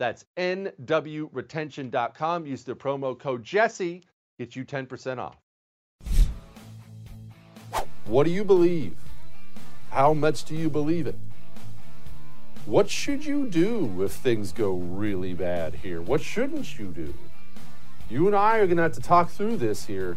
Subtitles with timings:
[0.00, 2.46] That's NWRetention.com.
[2.46, 4.02] Use the promo code Jesse,
[4.38, 5.36] get you 10% off.
[8.06, 8.96] What do you believe?
[9.90, 11.18] How much do you believe it?
[12.64, 16.00] What should you do if things go really bad here?
[16.00, 17.12] What shouldn't you do?
[18.08, 20.16] You and I are going to have to talk through this here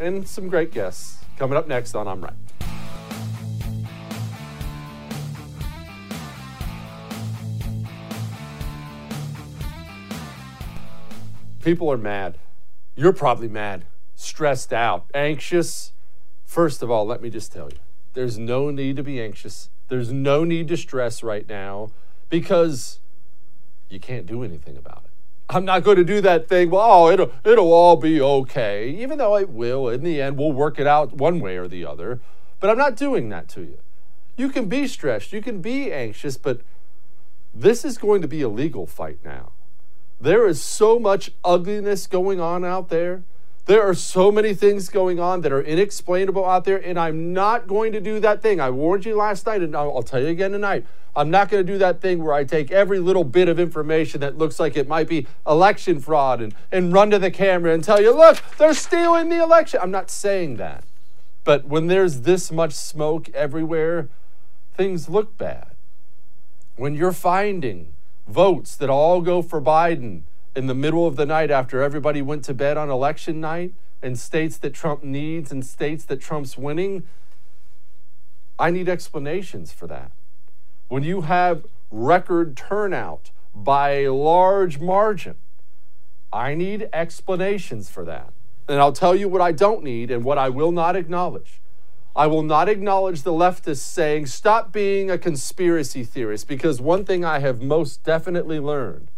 [0.00, 2.34] and some great guests coming up next on I'm Right.
[11.62, 12.38] People are mad.
[12.96, 13.84] You're probably mad,
[14.16, 15.92] stressed out, anxious.
[16.44, 17.78] First of all, let me just tell you
[18.14, 19.70] there's no need to be anxious.
[19.88, 21.90] There's no need to stress right now
[22.28, 22.98] because
[23.88, 25.10] you can't do anything about it.
[25.48, 26.70] I'm not going to do that thing.
[26.70, 28.88] Well, oh, it'll it'll all be okay.
[28.90, 31.86] Even though it will, in the end, we'll work it out one way or the
[31.86, 32.20] other.
[32.58, 33.78] But I'm not doing that to you.
[34.36, 36.62] You can be stressed, you can be anxious, but
[37.54, 39.52] this is going to be a legal fight now.
[40.22, 43.24] There is so much ugliness going on out there.
[43.66, 47.66] There are so many things going on that are inexplainable out there, and I'm not
[47.66, 48.60] going to do that thing.
[48.60, 50.86] I warned you last night, and I'll, tell you again tonight.
[51.16, 54.20] I'm not going to do that thing where I take every little bit of information
[54.20, 57.82] that looks like it might be election fraud and, and run to the camera and
[57.82, 59.80] tell you, look, they're stealing the election.
[59.82, 60.84] I'm not saying that.
[61.42, 64.08] But when there's this much smoke everywhere,
[64.76, 65.72] things look bad.
[66.76, 67.91] When you're finding
[68.26, 70.22] votes that all go for Biden
[70.54, 73.72] in the middle of the night after everybody went to bed on election night
[74.02, 77.04] and states that Trump needs and states that Trump's winning,
[78.58, 80.10] I need explanations for that.
[80.88, 85.36] When you have record turnout by a large margin,
[86.32, 88.32] I need explanations for that.
[88.68, 91.61] And I'll tell you what I don't need and what I will not acknowledge.
[92.14, 97.24] I will not acknowledge the leftists saying, stop being a conspiracy theorist, because one thing
[97.24, 99.10] I have most definitely learned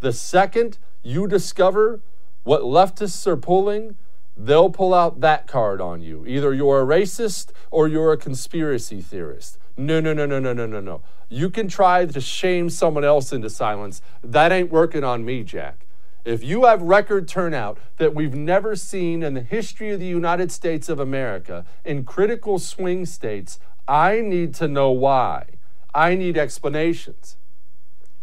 [0.00, 2.00] the second you discover
[2.42, 3.96] what leftists are pulling,
[4.36, 6.24] they'll pull out that card on you.
[6.26, 9.58] Either you're a racist or you're a conspiracy theorist.
[9.76, 11.02] No, no, no, no, no, no, no, no.
[11.28, 14.00] You can try to shame someone else into silence.
[14.22, 15.85] That ain't working on me, Jack.
[16.26, 20.50] If you have record turnout that we've never seen in the history of the United
[20.50, 25.44] States of America in critical swing states, I need to know why.
[25.94, 27.36] I need explanations.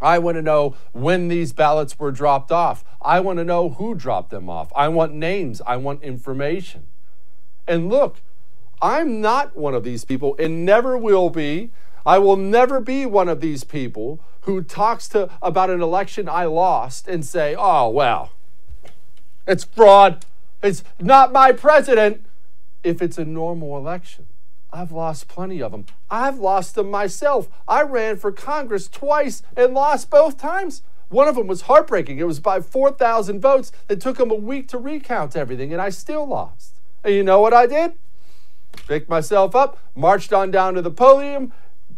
[0.02, 2.84] I want to know when these ballots were dropped off.
[3.02, 4.70] I want to know who dropped them off.
[4.76, 5.62] I want names.
[5.66, 6.88] I want information.
[7.70, 8.18] And look,
[8.82, 11.72] I'm not one of these people and never will be.
[12.06, 16.46] I will never be one of these people who talks to about an election I
[16.46, 18.32] lost and say, "Oh, well,
[19.48, 20.26] it's fraud.
[20.62, 22.26] It's not my president."
[22.84, 24.28] If it's a normal election,
[24.74, 25.86] I've lost plenty of them.
[26.12, 27.48] I've lost them myself.
[27.68, 30.82] I ran for Congress twice and lost both times.
[31.08, 32.18] One of them was heartbreaking.
[32.18, 33.72] It was by 4,000 votes.
[33.88, 36.74] It took them a week to recount everything, and I still lost.
[37.04, 37.94] And you know what I did?
[38.88, 41.54] Picked myself up, marched on down to the podium,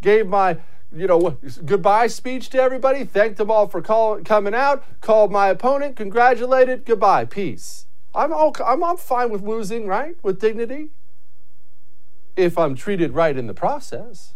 [0.05, 0.57] gave my
[0.95, 5.49] you know, goodbye speech to everybody, thanked them all for call, coming out, called my
[5.49, 7.85] opponent, congratulated, goodbye, peace.
[8.13, 10.15] I'm, all, I'm, I'm fine with losing, right?
[10.23, 10.91] With dignity.
[12.37, 14.33] If I'm treated right in the process.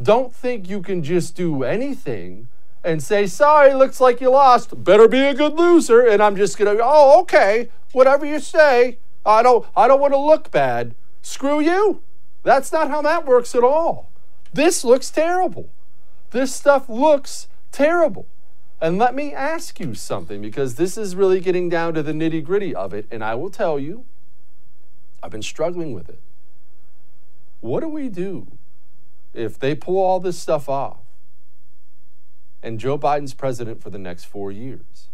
[0.00, 2.46] Don't think you can just do anything
[2.84, 4.84] and say, sorry, looks like you lost.
[4.84, 6.06] Better be a good loser.
[6.06, 8.98] And I'm just gonna, oh, okay, whatever you say.
[9.24, 10.94] I don't I don't want to look bad.
[11.20, 12.02] Screw you.
[12.44, 14.10] That's not how that works at all.
[14.56, 15.68] This looks terrible.
[16.30, 18.26] This stuff looks terrible.
[18.80, 22.42] And let me ask you something because this is really getting down to the nitty
[22.42, 23.06] gritty of it.
[23.10, 24.06] And I will tell you,
[25.22, 26.22] I've been struggling with it.
[27.60, 28.46] What do we do
[29.34, 31.00] if they pull all this stuff off
[32.62, 35.08] and Joe Biden's president for the next four years?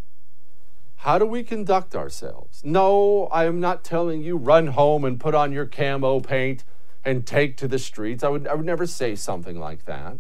[0.99, 2.63] How do we conduct ourselves?
[2.65, 6.63] No, I am not telling you run home and put on your camo paint
[7.05, 8.23] and take to the streets.
[8.23, 10.19] I would, I would never say something like that.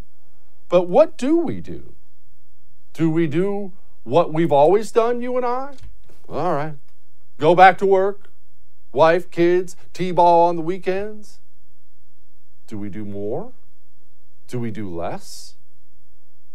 [0.68, 1.94] But what do we do?
[2.92, 3.72] Do we do
[4.04, 5.74] what we've always done, you and I?
[6.28, 6.74] All right.
[7.38, 8.30] Go back to work,
[8.92, 11.40] wife, kids, T ball on the weekends?
[12.66, 13.52] Do we do more?
[14.48, 15.54] Do we do less?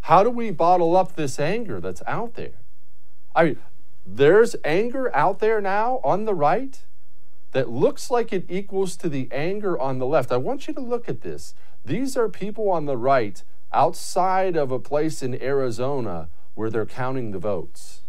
[0.02, 2.60] How do we bottle up this anger that's out there?
[3.36, 3.60] I mean,
[4.06, 6.80] there's anger out there now on the right
[7.52, 10.32] that looks like it equals to the anger on the left.
[10.32, 11.54] I want you to look at this.
[11.86, 13.42] These are people on the right
[13.72, 18.02] outside of a place in Arizona where they're counting the votes.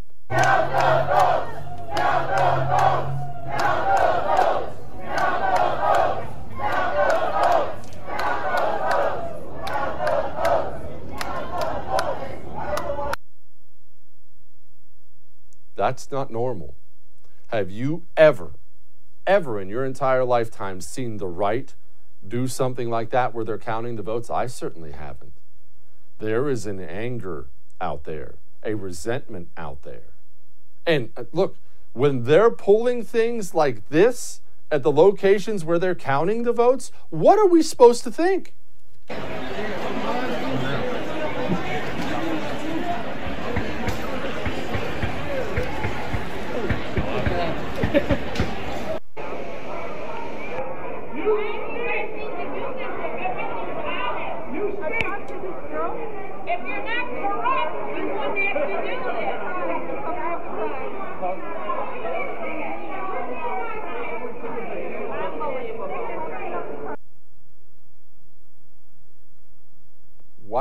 [15.78, 16.74] That's not normal.
[17.48, 18.50] Have you ever,
[19.28, 21.74] ever in your entire lifetime seen the right
[22.26, 24.30] do something like that where they're counting the votes?
[24.30, 25.34] I certainly haven't.
[26.18, 27.46] There is an anger
[27.80, 30.14] out there, a resentment out there.
[30.84, 31.56] And uh, look,
[31.92, 37.38] when they're pulling things like this at the locations where they're counting the votes, what
[37.38, 38.54] are we supposed to think?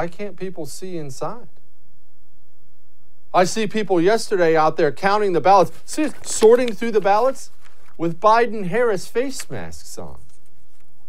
[0.08, 1.50] Why can't people see inside?
[3.34, 7.52] I see people yesterday out there counting the ballots, see, sorting through the ballots
[7.98, 10.20] with Biden Harris face masks on.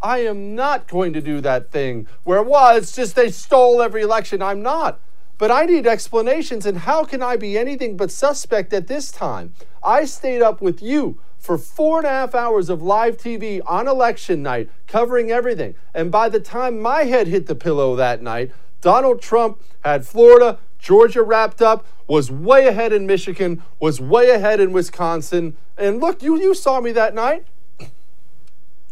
[0.03, 4.03] I am not going to do that thing where, well, it's just they stole every
[4.03, 4.43] election.
[4.43, 5.01] I'm not.
[5.39, 9.55] But I need explanations, and how can I be anything but suspect at this time?
[9.81, 13.87] I stayed up with you for four and a half hours of live TV on
[13.87, 15.77] election night, covering everything.
[15.95, 20.59] And by the time my head hit the pillow that night, Donald Trump had Florida,
[20.79, 25.57] Georgia wrapped up, was way ahead in Michigan, was way ahead in Wisconsin.
[25.77, 27.47] And look, you, you saw me that night.
[27.81, 27.87] I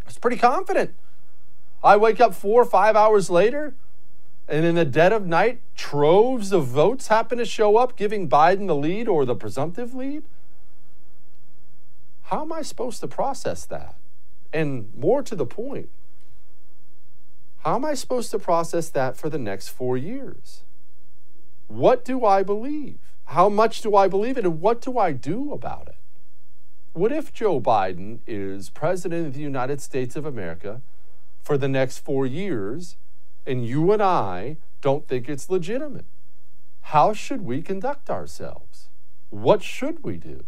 [0.05, 0.95] was pretty confident.
[1.83, 3.75] I wake up four or five hours later,
[4.49, 8.66] and in the dead of night, troves of votes happen to show up, giving Biden
[8.66, 10.25] the lead or the presumptive lead.
[12.25, 13.95] How am I supposed to process that?
[14.52, 15.88] And more to the point,
[17.66, 20.62] how am I supposed to process that for the next four years?
[21.66, 22.99] What do I believe?
[23.25, 24.44] How much do I believe it?
[24.44, 25.96] And what do I do about it?
[26.92, 30.80] What if Joe Biden is president of the United States of America
[31.42, 32.94] for the next four years
[33.44, 36.06] and you and I don't think it's legitimate?
[36.82, 38.90] How should we conduct ourselves?
[39.30, 40.44] What should we do?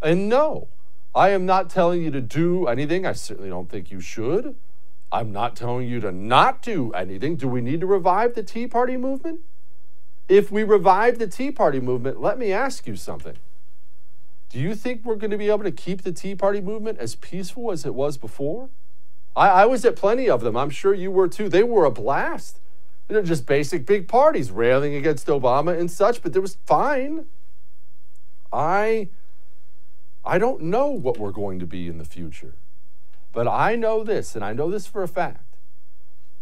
[0.00, 0.68] And no,
[1.12, 3.04] I am not telling you to do anything.
[3.04, 4.54] I certainly don't think you should.
[5.12, 7.36] I'm not telling you to not do anything.
[7.36, 9.40] Do we need to revive the Tea Party movement?
[10.28, 13.36] If we revive the Tea Party movement, let me ask you something.
[14.48, 17.16] Do you think we're going to be able to keep the Tea Party movement as
[17.16, 18.68] peaceful as it was before?
[19.34, 20.56] I, I was at plenty of them.
[20.56, 21.48] I'm sure you were too.
[21.48, 22.58] They were a blast.
[23.08, 27.26] They're just basic big parties railing against Obama and such, but it was fine.
[28.52, 29.08] I
[30.24, 32.54] I don't know what we're going to be in the future.
[33.32, 35.56] But I know this, and I know this for a fact.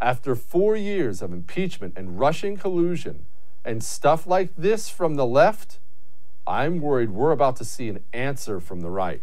[0.00, 3.26] After four years of impeachment and Russian collusion
[3.64, 5.78] and stuff like this from the left,
[6.47, 9.23] I'm worried we're about to see an answer from the right.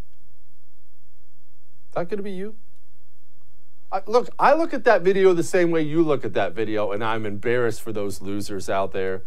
[2.01, 2.55] That going to be you?
[3.91, 6.91] I, look, I look at that video the same way you look at that video,
[6.91, 9.21] and I'm embarrassed for those losers out there.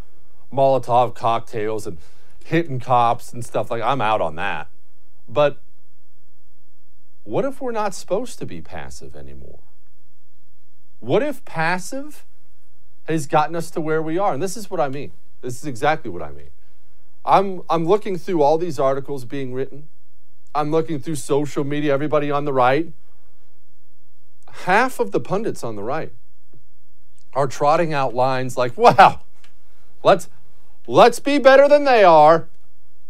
[0.51, 1.97] Molotov cocktails and
[2.43, 4.67] hitting cops and stuff like I'm out on that.
[5.29, 5.61] But
[7.23, 9.59] what if we're not supposed to be passive anymore?
[10.99, 12.25] What if passive
[13.07, 14.33] has gotten us to where we are?
[14.33, 15.13] And this is what I mean.
[15.39, 16.49] This is exactly what I mean.
[17.23, 19.87] I'm, I'm looking through all these articles being written.
[20.55, 22.91] I'm looking through social media, everybody on the right
[24.63, 26.13] half of the pundits on the right
[27.33, 29.21] are trotting out lines like, wow,
[30.03, 30.29] let's,
[30.87, 32.47] let's be better than they are.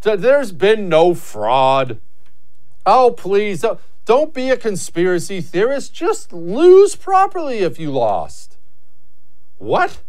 [0.02, 2.00] There's been no fraud.
[2.86, 3.66] Oh, please,
[4.06, 5.94] don't be a conspiracy theorist.
[5.94, 8.58] Just lose properly if you lost.
[9.58, 10.02] What?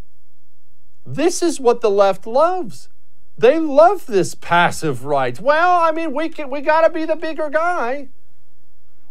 [1.06, 2.90] This is what the left loves.
[3.38, 5.38] They love this passive right.
[5.38, 8.08] Well, I mean, we can, we got to be the bigger guy.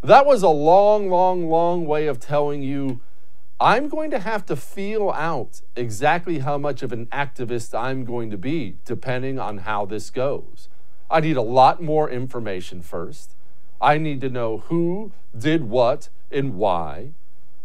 [0.01, 3.01] That was a long, long, long way of telling you
[3.59, 8.29] I'm going to have to feel out exactly how much of an activist I'm going
[8.31, 10.67] to be, depending on how this goes.
[11.09, 13.35] I need a lot more information first.
[13.79, 17.11] I need to know who did what and why.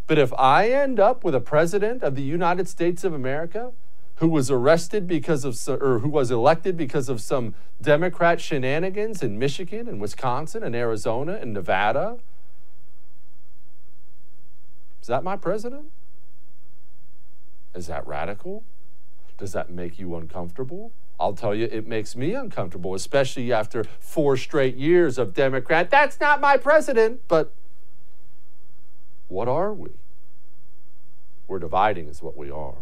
[0.07, 3.73] But if I end up with a president of the United States of America
[4.20, 9.38] who was arrested because of, or who was elected because of some Democrat shenanigans in
[9.38, 12.18] Michigan and Wisconsin and Arizona and Nevada,
[15.00, 15.86] is that my president?
[17.74, 18.62] Is that radical?
[19.38, 20.92] Does that make you uncomfortable?
[21.18, 25.88] I'll tell you, it makes me uncomfortable, especially after four straight years of Democrat.
[25.88, 27.22] That's not my president.
[27.26, 27.54] But
[29.28, 29.90] what are we?
[31.48, 32.74] We're dividing, is what we are.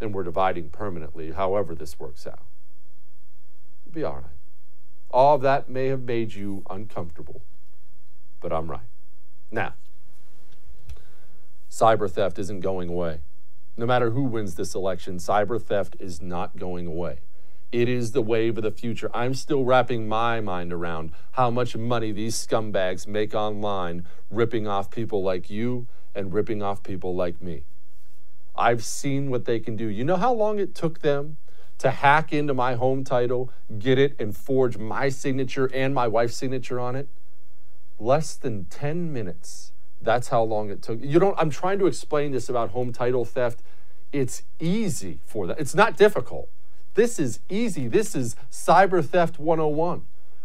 [0.00, 2.42] And we're dividing permanently, however this works out.
[3.90, 4.24] Be all right.
[5.10, 7.42] All of that may have made you uncomfortable,
[8.40, 8.80] but I'm right.
[9.52, 9.74] Now,
[11.70, 13.20] cyber theft isn't going away.
[13.76, 17.20] No matter who wins this election, cyber theft is not going away.
[17.70, 19.10] It is the wave of the future.
[19.12, 24.90] I'm still wrapping my mind around how much money these scumbags make online, ripping off
[24.90, 27.64] people like you and ripping off people like me.
[28.56, 29.86] I've seen what they can do.
[29.86, 31.36] You know how long it took them
[31.78, 36.36] to hack into my home title, get it, and forge my signature and my wife's
[36.36, 37.08] signature on it?
[37.98, 39.72] Less than 10 minutes
[40.04, 41.02] that's how long it took.
[41.02, 43.62] You don't, I'm trying to explain this about home title theft.
[44.12, 45.58] It's easy for that.
[45.58, 46.48] It's not difficult.
[46.94, 47.88] This is easy.
[47.88, 50.02] This is cyber theft 101.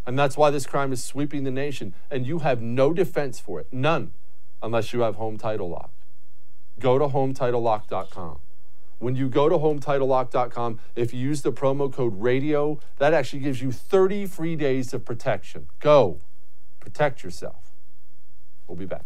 [0.08, 1.94] And that's why this crime is sweeping the nation.
[2.10, 3.68] And you have no defense for it.
[3.72, 4.12] None,
[4.64, 5.92] unless you have home title lock.
[6.80, 8.40] Go to HomeTitleLock.com.
[9.00, 13.62] When you go to HomeTitleLock.com, if you use the promo code RADIO, that actually gives
[13.62, 15.70] you 30 free days of protection.
[15.80, 16.20] Go.
[16.80, 17.72] Protect yourself.
[18.68, 19.06] We'll be back.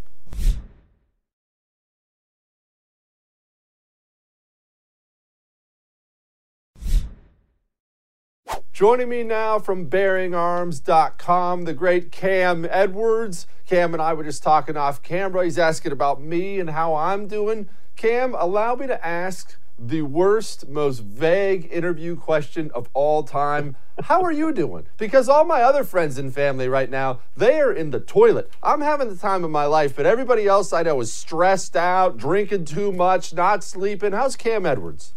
[8.74, 13.46] Joining me now from BearingArms.com, the great Cam Edwards.
[13.66, 15.44] Cam and I were just talking off camera.
[15.44, 17.68] He's asking about me and how I'm doing.
[17.94, 23.76] Cam, allow me to ask the worst, most vague interview question of all time.
[24.02, 24.86] How are you doing?
[24.98, 28.50] Because all my other friends and family right now, they are in the toilet.
[28.60, 32.16] I'm having the time of my life, but everybody else I know is stressed out,
[32.16, 34.10] drinking too much, not sleeping.
[34.10, 35.14] How's Cam Edwards?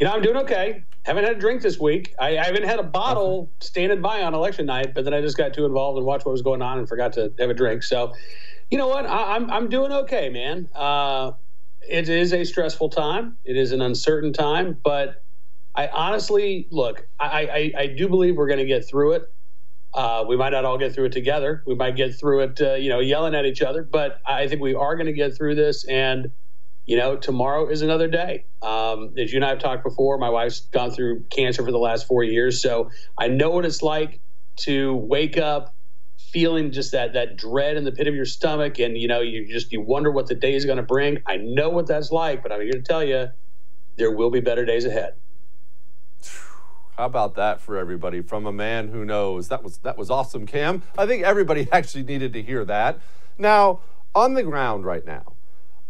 [0.00, 0.82] You know, I'm doing okay.
[1.04, 2.14] Haven't had a drink this week.
[2.18, 5.36] I, I haven't had a bottle standing by on election night, but then I just
[5.36, 7.82] got too involved and watched what was going on and forgot to have a drink.
[7.82, 8.12] So,
[8.70, 9.06] you know what?
[9.06, 10.68] I, am I'm, I'm doing okay, man.
[10.74, 11.32] Uh,
[11.88, 13.38] it is a stressful time.
[13.44, 15.24] It is an uncertain time, but
[15.74, 17.06] I honestly look.
[17.18, 19.32] I I, I do believe we're going to get through it.
[19.94, 21.62] Uh, we might not all get through it together.
[21.66, 23.82] We might get through it, uh, you know, yelling at each other.
[23.82, 25.86] But I think we are going to get through this.
[25.86, 26.32] And
[26.88, 28.46] you know, tomorrow is another day.
[28.62, 31.78] Um, as you and I have talked before, my wife's gone through cancer for the
[31.78, 34.20] last four years, so I know what it's like
[34.60, 35.74] to wake up
[36.16, 39.46] feeling just that that dread in the pit of your stomach, and you know, you
[39.52, 41.18] just you wonder what the day is going to bring.
[41.26, 43.28] I know what that's like, but I'm here to tell you,
[43.98, 45.12] there will be better days ahead.
[46.96, 49.48] How about that for everybody from a man who knows?
[49.48, 50.82] That was that was awesome, Cam.
[50.96, 52.98] I think everybody actually needed to hear that.
[53.36, 53.80] Now,
[54.14, 55.34] on the ground right now,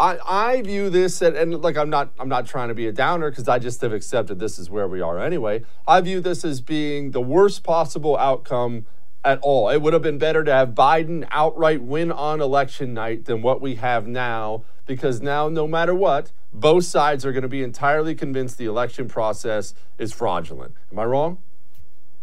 [0.00, 2.92] I, I view this and, and like I'm not I'm not trying to be a
[2.92, 5.64] downer because I just have accepted this is where we are anyway.
[5.88, 8.86] I view this as being the worst possible outcome
[9.24, 9.68] at all.
[9.68, 13.60] It would have been better to have Biden outright win on election night than what
[13.60, 18.14] we have now because now no matter what, both sides are going to be entirely
[18.14, 20.74] convinced the election process is fraudulent.
[20.92, 21.38] Am I wrong?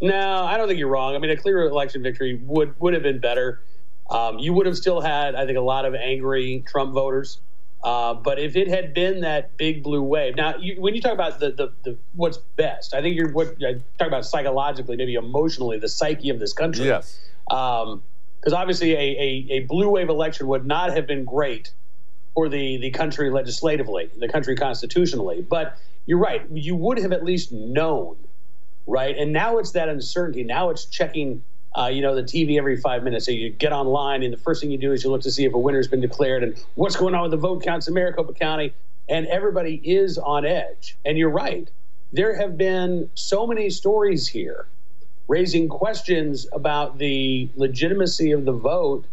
[0.01, 1.15] No, I don't think you're wrong.
[1.15, 3.61] I mean, a clear election victory would would have been better.
[4.09, 7.39] Um, you would have still had, I think, a lot of angry Trump voters.
[7.85, 11.13] Uh, but if it had been that big blue wave, now you, when you talk
[11.13, 15.13] about the, the, the, what's best, I think you're what I talk about psychologically, maybe
[15.13, 16.87] emotionally, the psyche of this country.
[16.87, 17.19] Yes.
[17.47, 21.73] Because um, obviously, a, a, a blue wave election would not have been great
[22.33, 25.45] for the the country legislatively, the country constitutionally.
[25.47, 28.17] But you're right, you would have at least known,
[28.87, 29.15] right?
[29.15, 30.43] And now it's that uncertainty.
[30.43, 31.43] Now it's checking
[31.75, 33.25] uh, you know, the TV every five minutes.
[33.25, 35.45] So you get online, and the first thing you do is you look to see
[35.45, 38.33] if a winner's been declared and what's going on with the vote counts in Maricopa
[38.33, 38.73] County.
[39.07, 40.97] And everybody is on edge.
[41.05, 41.69] And you're right.
[42.11, 44.67] There have been so many stories here
[45.27, 49.05] raising questions about the legitimacy of the vote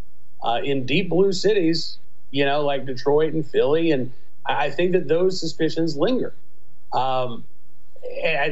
[0.43, 1.99] uh, in deep blue cities,
[2.31, 3.91] you know, like Detroit and Philly.
[3.91, 4.13] And
[4.47, 6.33] I think that those suspicions linger.
[6.93, 7.45] Um,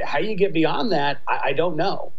[0.04, 2.12] how you get beyond that, I, I don't know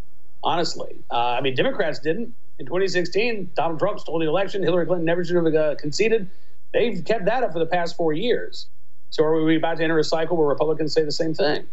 [0.43, 1.03] honestly.
[1.09, 2.33] Uh, I mean, Democrats didn't.
[2.59, 4.61] In 2016, Donald Trump stole the election.
[4.61, 6.29] Hillary Clinton never should have uh, conceded.
[6.73, 8.67] They've kept that up for the past four years.
[9.09, 11.67] So are we about to enter a cycle where Republicans say the same thing?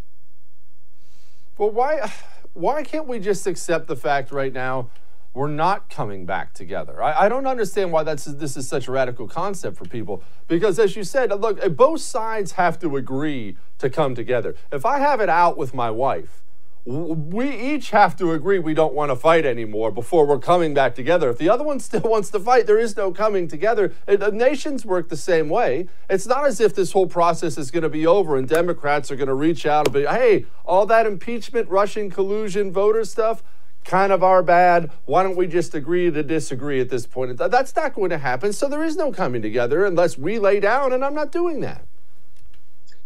[1.56, 2.10] Well, why,
[2.54, 4.90] why can't we just accept the fact right now
[5.34, 7.02] we're not coming back together?
[7.02, 10.22] I, I don't understand why that's this is such a radical concept for people.
[10.48, 14.56] Because as you said, look, both sides have to agree to come together.
[14.72, 16.42] If I have it out with my wife,
[16.88, 20.94] we each have to agree we don't want to fight anymore before we're coming back
[20.94, 21.28] together.
[21.28, 23.92] If the other one still wants to fight, there is no coming together.
[24.06, 25.88] The nations work the same way.
[26.08, 29.16] It's not as if this whole process is going to be over and Democrats are
[29.16, 33.42] going to reach out and be, hey, all that impeachment, Russian collusion, voter stuff,
[33.84, 34.90] kind of our bad.
[35.04, 37.36] Why don't we just agree to disagree at this point?
[37.36, 38.54] That's not going to happen.
[38.54, 41.84] So there is no coming together unless we lay down, and I'm not doing that.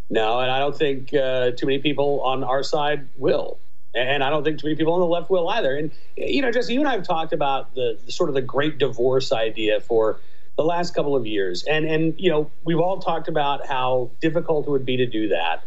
[0.09, 3.59] No, and I don't think uh, too many people on our side will
[3.95, 5.77] and I don't think too many people on the left will either.
[5.77, 8.43] And you know, just you and I have talked about the, the, sort of the
[8.43, 10.19] great divorce idea for
[10.57, 14.67] the last couple of years, and and you know, we've all talked about how difficult
[14.67, 15.65] it would be to do that.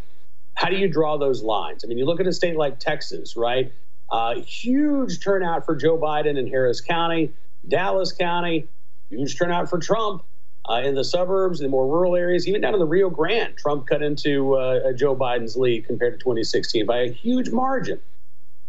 [0.56, 1.84] How do you draw those lines?
[1.84, 3.72] I mean, you look at a state like Texas, right?
[4.10, 7.32] Uh, huge turnout for Joe Biden in Harris County,
[7.68, 8.68] Dallas County,
[9.10, 10.24] huge turnout for Trump.
[10.68, 13.56] Uh, in the suburbs, in the more rural areas, even down in the Rio Grande,
[13.56, 18.00] Trump cut into uh, Joe Biden's lead compared to 2016 by a huge margin.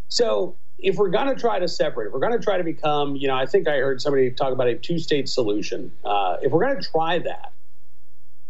[0.08, 3.16] So if we're going to try to separate, if we're going to try to become,
[3.16, 5.92] you know, I think I heard somebody talk about a two state solution.
[6.04, 7.52] Uh, if we're going to try that,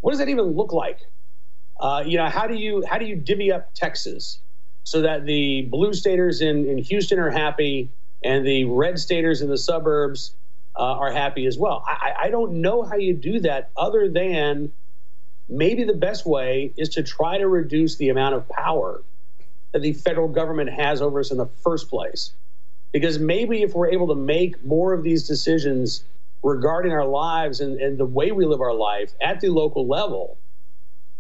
[0.01, 1.01] what does that even look like?
[1.79, 4.41] Uh, you know, how do you how do you divvy up Texas
[4.85, 7.91] so that the blue staters in, in Houston are happy
[8.25, 10.35] and the red staters in the suburbs
[10.77, 11.85] uh, are happy as well?
[11.87, 14.73] I, I don't know how you do that other than
[15.49, 19.03] maybe the best way is to try to reduce the amount of power
[19.77, 22.33] that the federal government has over us in the first place.
[22.93, 26.03] Because maybe if we're able to make more of these decisions
[26.43, 30.39] regarding our lives and, and the way we live our life at the local level,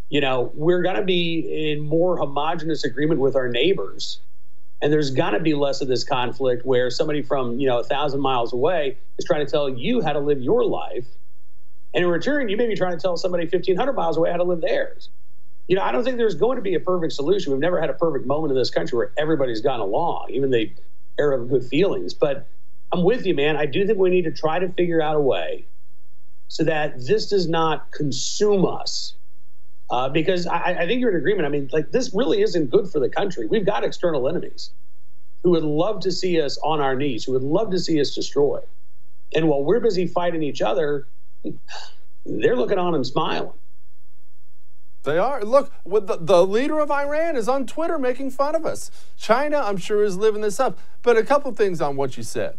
[0.08, 4.20] you know, we're going to be in more homogenous agreement with our neighbors.
[4.80, 7.84] And there's got to be less of this conflict where somebody from, you know, a
[7.84, 11.04] thousand miles away is trying to tell you how to live your life.
[11.92, 14.44] And in return, you may be trying to tell somebody 1,500 miles away how to
[14.44, 15.10] live theirs.
[15.68, 17.52] You know, I don't think there's going to be a perfect solution.
[17.52, 20.72] We've never had a perfect moment in this country where everybody's gone along, even the
[21.18, 22.14] era of good feelings.
[22.14, 22.46] But
[22.92, 23.56] I'm with you, man.
[23.56, 25.66] I do think we need to try to figure out a way
[26.48, 29.14] so that this does not consume us
[29.90, 31.46] uh, because I, I, think you're in agreement.
[31.46, 33.46] I mean, like this really isn't good for the country.
[33.46, 34.70] We've got external enemies
[35.42, 38.14] who would love to see us on our knees, who would love to see us
[38.14, 38.64] destroyed.
[39.34, 41.06] And while we're busy fighting each other,
[42.24, 43.52] they're looking on and smiling.
[45.06, 45.44] They are.
[45.44, 48.90] Look, the, the leader of Iran is on Twitter making fun of us.
[49.16, 50.78] China, I'm sure, is living this up.
[51.02, 52.58] But a couple things on what you said.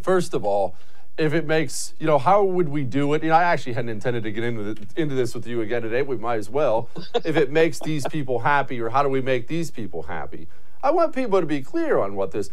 [0.00, 0.74] First of all,
[1.18, 3.22] if it makes, you know, how would we do it?
[3.22, 5.82] You know, I actually hadn't intended to get into, the, into this with you again
[5.82, 6.00] today.
[6.00, 6.88] We might as well.
[7.22, 10.48] if it makes these people happy, or how do we make these people happy?
[10.82, 12.48] I want people to be clear on what this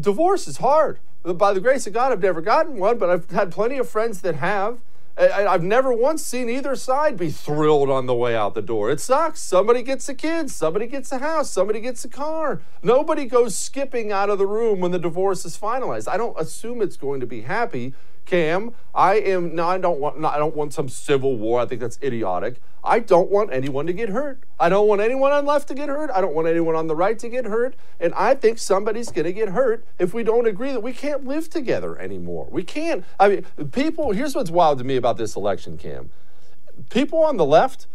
[0.00, 1.00] divorce is hard.
[1.22, 4.22] By the grace of God, I've never gotten one, but I've had plenty of friends
[4.22, 4.78] that have.
[5.18, 8.90] I, have never once seen either side be thrilled on the way out the door.
[8.90, 9.40] It sucks.
[9.40, 12.60] Somebody gets a kid, somebody gets a house, somebody gets a car.
[12.82, 16.08] Nobody goes skipping out of the room when the divorce is finalized.
[16.08, 17.94] I don't assume it's going to be happy.
[18.26, 21.60] Cam, I am no, I don't want no, I don't want some civil war.
[21.60, 22.60] I think that's idiotic.
[22.88, 24.42] I don't want anyone to get hurt.
[24.58, 26.10] I don't want anyone on left to get hurt.
[26.10, 27.76] I don't want anyone on the right to get hurt.
[28.00, 31.26] And I think somebody's going to get hurt if we don't agree that we can't
[31.26, 32.48] live together anymore.
[32.50, 33.04] We can't.
[33.20, 36.10] I mean, people, here's what's wild to me about this election, Cam.
[36.88, 37.86] People on the left,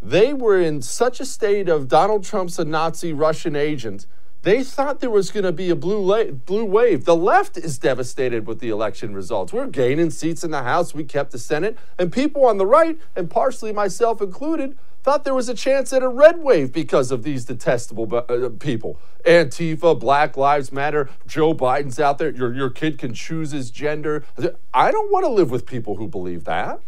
[0.00, 4.06] they were in such a state of Donald Trump's a Nazi Russian agent
[4.48, 7.04] they thought there was going to be a blue, la- blue wave.
[7.04, 9.52] The left is devastated with the election results.
[9.52, 10.94] We're gaining seats in the House.
[10.94, 11.76] We kept the Senate.
[11.98, 16.02] And people on the right, and partially myself included, thought there was a chance at
[16.02, 18.98] a red wave because of these detestable uh, people.
[19.26, 22.30] Antifa, Black Lives Matter, Joe Biden's out there.
[22.30, 24.24] Your, your kid can choose his gender.
[24.72, 26.80] I don't want to live with people who believe that.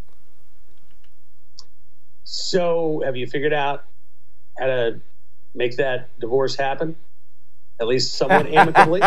[2.24, 3.84] So, have you figured out
[4.58, 5.00] how to
[5.54, 6.96] make that divorce happen?
[7.80, 9.00] At least somewhat amicably?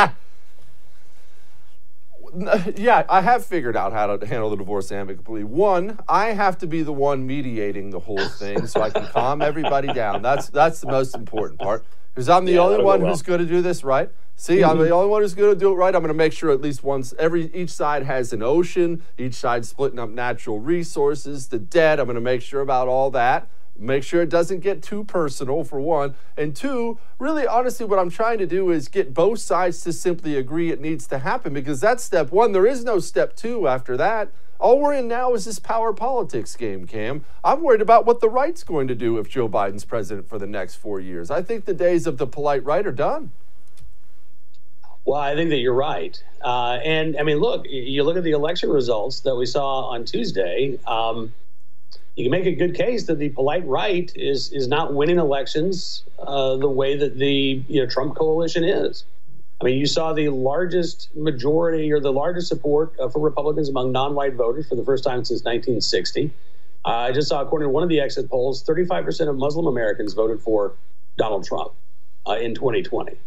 [2.75, 5.43] yeah, I have figured out how to handle the divorce amicably.
[5.43, 9.41] One, I have to be the one mediating the whole thing so I can calm
[9.41, 10.21] everybody down.
[10.21, 11.85] That's that's the most important part.
[12.13, 13.11] Because I'm the yeah, only one well.
[13.11, 14.09] who's going to do this right.
[14.35, 14.69] See, mm-hmm.
[14.69, 15.93] I'm the only one who's going to do it right.
[15.95, 19.35] I'm going to make sure at least once every each side has an ocean, each
[19.35, 21.99] side splitting up natural resources, the debt.
[21.99, 23.47] I'm going to make sure about all that.
[23.77, 26.15] Make sure it doesn't get too personal, for one.
[26.37, 30.35] And two, really, honestly, what I'm trying to do is get both sides to simply
[30.37, 32.51] agree it needs to happen because that's step one.
[32.51, 34.29] There is no step two after that.
[34.59, 37.25] All we're in now is this power politics game, Cam.
[37.43, 40.47] I'm worried about what the right's going to do if Joe Biden's president for the
[40.47, 41.29] next four years.
[41.31, 43.31] I think the days of the polite right are done.
[45.03, 46.21] Well, I think that you're right.
[46.41, 50.05] Uh, and I mean, look, you look at the election results that we saw on
[50.05, 50.79] Tuesday.
[50.87, 51.33] Um,
[52.15, 56.03] you can make a good case that the polite right is is not winning elections
[56.19, 59.05] uh, the way that the you know, Trump coalition is.
[59.61, 63.91] I mean, you saw the largest majority or the largest support uh, for Republicans among
[63.91, 66.31] non-white voters for the first time since 1960.
[66.85, 70.13] Uh, I just saw, according to one of the exit polls, 35% of Muslim Americans
[70.13, 70.73] voted for
[71.17, 71.71] Donald Trump
[72.27, 73.17] uh, in 2020.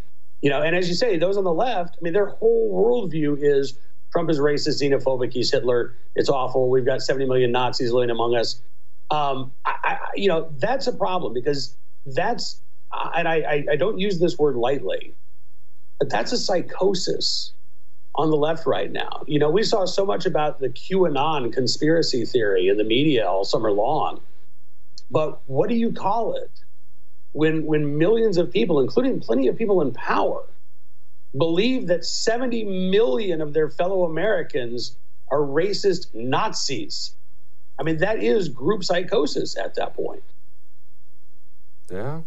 [0.42, 3.38] You know, and as you say, those on the left, I mean, their whole worldview
[3.40, 3.78] is
[4.12, 6.68] Trump is racist, xenophobic, he's Hitler, it's awful.
[6.68, 8.60] We've got 70 million Nazis living among us
[9.10, 12.60] um, I, I, you know, that's a problem because that's,
[13.14, 15.14] and I, I don't use this word lightly,
[15.98, 17.52] but that's a psychosis
[18.16, 19.22] on the left right now.
[19.26, 23.44] You know, we saw so much about the QAnon conspiracy theory in the media all
[23.44, 24.20] summer long.
[25.10, 26.50] But what do you call it
[27.32, 30.42] when when millions of people, including plenty of people in power,
[31.36, 34.96] believe that 70 million of their fellow Americans
[35.30, 37.14] are racist Nazis
[37.78, 40.22] I mean, that is group psychosis at that point.
[41.90, 42.22] Yeah.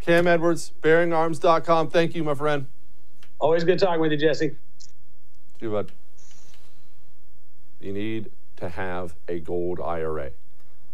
[0.00, 1.90] Cam Edwards, bearingarms.com.
[1.90, 2.66] Thank you, my friend.
[3.38, 4.56] Always good talking with you, Jesse.
[5.60, 5.92] You, bud.
[7.80, 10.32] You need to have a gold IRA.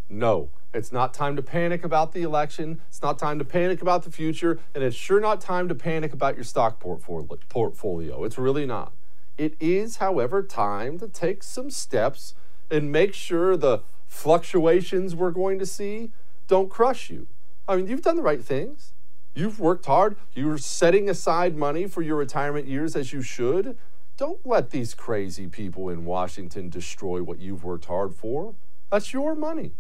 [0.09, 2.81] No, it's not time to panic about the election.
[2.89, 4.59] It's not time to panic about the future.
[4.75, 8.25] And it's sure not time to panic about your stock portfolio.
[8.25, 8.93] It's really not.
[9.37, 12.35] It is, however, time to take some steps
[12.71, 16.11] and make sure the fluctuations we're going to see
[16.47, 17.27] don't crush you.
[17.67, 18.93] I mean, you've done the right things.
[19.35, 20.17] You've worked hard.
[20.35, 23.77] You're setting aside money for your retirement years as you should.
[24.17, 28.55] Don't let these crazy people in Washington destroy what you've worked hard for.
[28.93, 29.73] That's your money.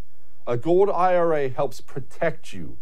[0.46, 2.76] A gold IRA helps protect you.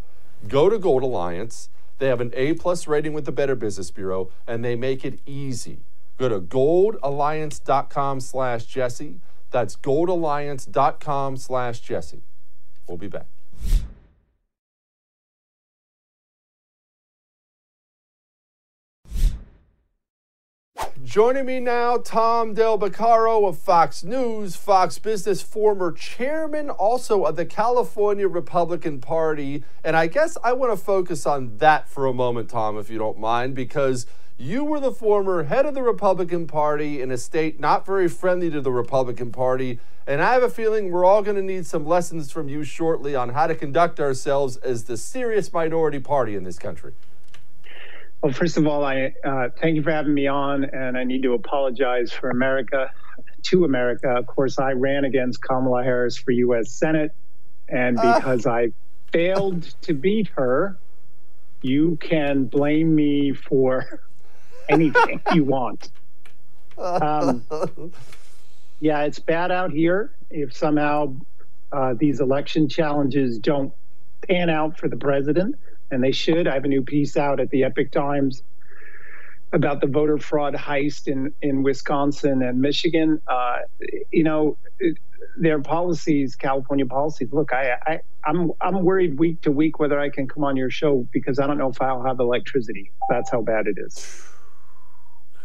[0.48, 1.68] Go to Gold Alliance.
[1.98, 5.20] They have an A plus rating with the Better Business Bureau, and they make it
[5.26, 5.80] easy.
[6.18, 9.20] Go to goldalliance.com slash Jesse.
[9.52, 12.22] That's goldalliance.com slash Jesse.
[12.88, 13.26] We'll be back.
[21.04, 27.36] Joining me now, Tom Del Beccaro of Fox News, Fox Business, former chairman also of
[27.36, 29.62] the California Republican Party.
[29.84, 32.96] And I guess I want to focus on that for a moment, Tom, if you
[32.96, 34.06] don't mind, because
[34.38, 38.50] you were the former head of the Republican Party in a state not very friendly
[38.50, 39.78] to the Republican Party.
[40.06, 43.14] And I have a feeling we're all going to need some lessons from you shortly
[43.14, 46.92] on how to conduct ourselves as the serious minority party in this country.
[48.20, 51.22] Well, first of all, I uh, thank you for having me on, and I need
[51.22, 52.90] to apologize for America,
[53.44, 54.10] to America.
[54.10, 56.70] Of course, I ran against Kamala Harris for U.S.
[56.70, 57.14] Senate,
[57.68, 58.18] and ah.
[58.18, 58.52] because uh.
[58.52, 58.72] I
[59.12, 60.78] failed to beat her,
[61.62, 64.00] you can blame me for
[64.68, 65.90] anything you want.
[66.78, 67.44] Um,
[68.80, 70.12] yeah, it's bad out here.
[70.30, 71.14] If somehow
[71.72, 73.72] uh, these election challenges don't
[74.28, 75.56] pan out for the president,
[75.90, 76.46] and they should.
[76.46, 78.42] I have a new piece out at the Epoch Times
[79.52, 83.20] about the voter fraud heist in, in Wisconsin and Michigan.
[83.26, 83.58] Uh,
[84.10, 84.56] you know,
[85.36, 87.32] their policies, California policies.
[87.32, 90.70] Look, I, I, I'm I'm worried week to week whether I can come on your
[90.70, 92.92] show because I don't know if I'll have electricity.
[93.08, 94.31] That's how bad it is.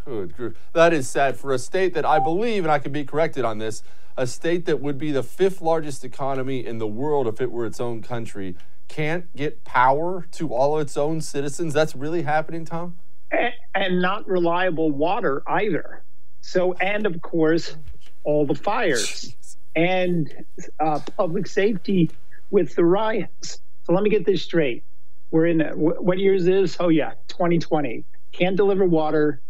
[0.08, 0.56] Good.
[0.74, 3.58] That is sad for a state that I believe, and I can be corrected on
[3.58, 3.84] this,
[4.15, 7.65] a state that would be the fifth largest economy in the world if it were
[7.65, 8.56] its own country
[8.88, 11.74] can't get power to all its own citizens?
[11.74, 12.98] That's really happening, Tom?
[13.32, 16.04] And, and not reliable water either.
[16.41, 17.76] So, and of course,
[18.24, 19.36] all the fires
[19.76, 20.46] and
[20.80, 22.12] uh, public safety
[22.50, 23.60] with the riots.
[23.84, 24.84] So let me get this straight.
[25.32, 26.72] We're in what years is?
[26.72, 26.78] This?
[26.80, 28.06] Oh yeah, 2020.
[28.32, 29.41] Can't deliver water,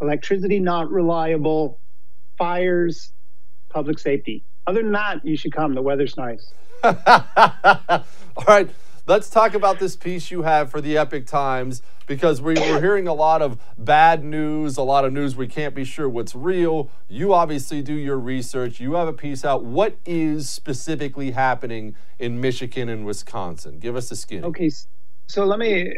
[0.00, 1.78] electricity not reliable,
[2.38, 3.12] fires,
[3.68, 4.44] public safety.
[4.66, 5.74] Other than that, you should come.
[5.74, 6.52] The weather's nice.
[6.82, 6.94] All
[8.46, 8.70] right,
[9.06, 13.06] let's talk about this piece you have for the Epoch Times because we, are hearing
[13.06, 16.90] a lot of bad news, a lot of news we can't be sure what's real.
[17.08, 18.80] You obviously do your research.
[18.80, 19.64] You have a piece out.
[19.64, 23.78] What is specifically happening in Michigan and Wisconsin?
[23.78, 24.44] Give us a skin.
[24.44, 24.70] Okay.
[25.30, 25.92] So let me uh,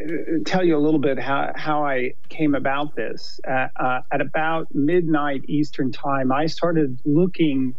[0.44, 3.40] tell you a little bit how, how I came about this.
[3.48, 7.74] Uh, uh, at about midnight Eastern time, I started looking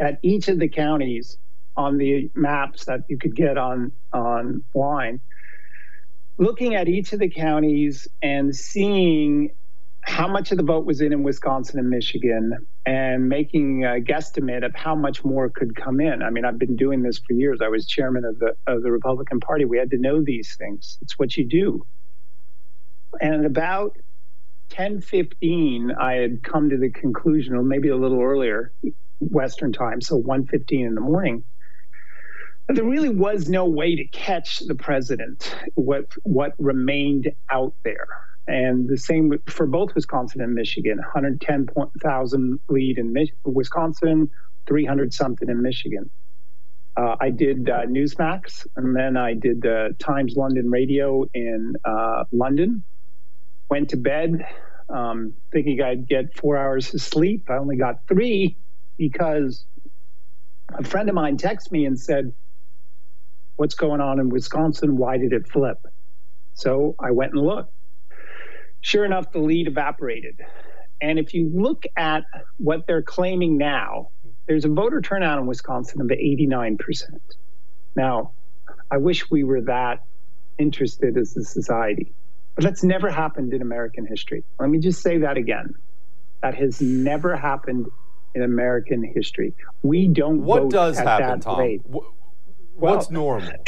[0.00, 1.38] at each of the counties
[1.76, 5.20] on the maps that you could get on online,
[6.36, 9.50] looking at each of the counties and seeing
[10.06, 14.64] how much of the vote was in in Wisconsin and Michigan and making a guesstimate
[14.64, 16.22] of how much more could come in.
[16.22, 17.60] I mean, I've been doing this for years.
[17.62, 19.64] I was chairman of the of the Republican Party.
[19.64, 20.98] We had to know these things.
[21.00, 21.86] It's what you do.
[23.20, 23.96] And about
[24.70, 28.72] 10:15, I had come to the conclusion, or maybe a little earlier,
[29.20, 31.44] Western time, so 1:15 in the morning,
[32.68, 38.06] there really was no way to catch the president what what remained out there
[38.46, 44.28] and the same for both wisconsin and michigan 110000 lead in wisconsin
[44.68, 46.10] 300 something in michigan
[46.96, 52.24] uh, i did uh, newsmax and then i did uh, times london radio in uh,
[52.32, 52.84] london
[53.70, 54.44] went to bed
[54.94, 58.58] um, thinking i'd get four hours of sleep i only got three
[58.98, 59.66] because
[60.78, 62.32] a friend of mine texted me and said
[63.56, 64.96] what's going on in Wisconsin?
[64.96, 65.78] Why did it flip?
[66.54, 67.72] So I went and looked.
[68.84, 70.38] Sure enough, the lead evaporated.
[71.00, 72.24] And if you look at
[72.58, 74.10] what they're claiming now,
[74.46, 77.18] there's a voter turnout in Wisconsin of 89%.
[77.96, 78.32] Now,
[78.90, 80.04] I wish we were that
[80.58, 82.12] interested as a society,
[82.56, 84.44] but that's never happened in American history.
[84.60, 85.74] Let me just say that again.
[86.42, 87.86] That has never happened
[88.34, 89.54] in American history.
[89.82, 91.58] We don't what vote does at happen, that Tom?
[91.58, 91.80] rate.
[91.86, 92.12] Well,
[92.74, 93.50] What's normal?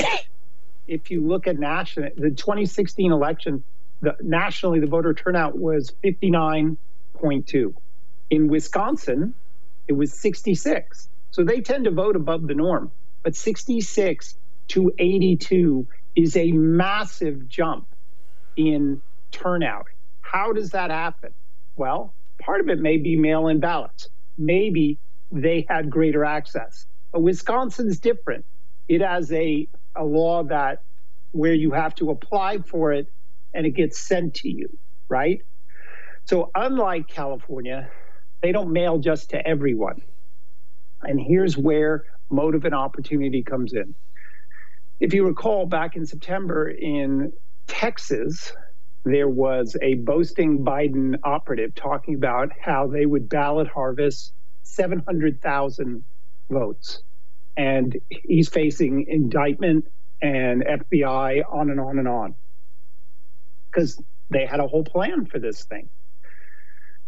[0.87, 3.64] If you look at national, the 2016 election,
[4.00, 7.74] the, nationally the voter turnout was 59.2.
[8.30, 9.35] In Wisconsin,
[9.88, 11.09] it was 66.
[11.30, 12.92] So they tend to vote above the norm.
[13.22, 14.35] But 66
[14.68, 17.88] to 82 is a massive jump
[18.56, 19.87] in turnout.
[20.20, 21.35] How does that happen?
[21.76, 24.09] Well, part of it may be mail in ballots.
[24.38, 24.98] Maybe
[25.30, 28.44] they had greater access But Wisconsin's different.
[28.88, 30.82] It has a, a law that
[31.32, 33.12] where you have to apply for it
[33.56, 34.68] and it gets sent to you,
[35.08, 35.40] right?
[36.26, 37.90] So unlike California,
[38.42, 40.02] they don't mail just to everyone.
[41.02, 43.94] And here's where motive and opportunity comes in.
[45.00, 47.32] If you recall back in September in
[47.66, 48.52] Texas,
[49.04, 54.32] there was a boasting Biden operative talking about how they would ballot harvest
[54.64, 56.04] 700,000
[56.50, 57.02] votes.
[57.56, 59.86] And he's facing indictment
[60.20, 62.34] and FBI on and on and on
[63.76, 65.88] because they had a whole plan for this thing.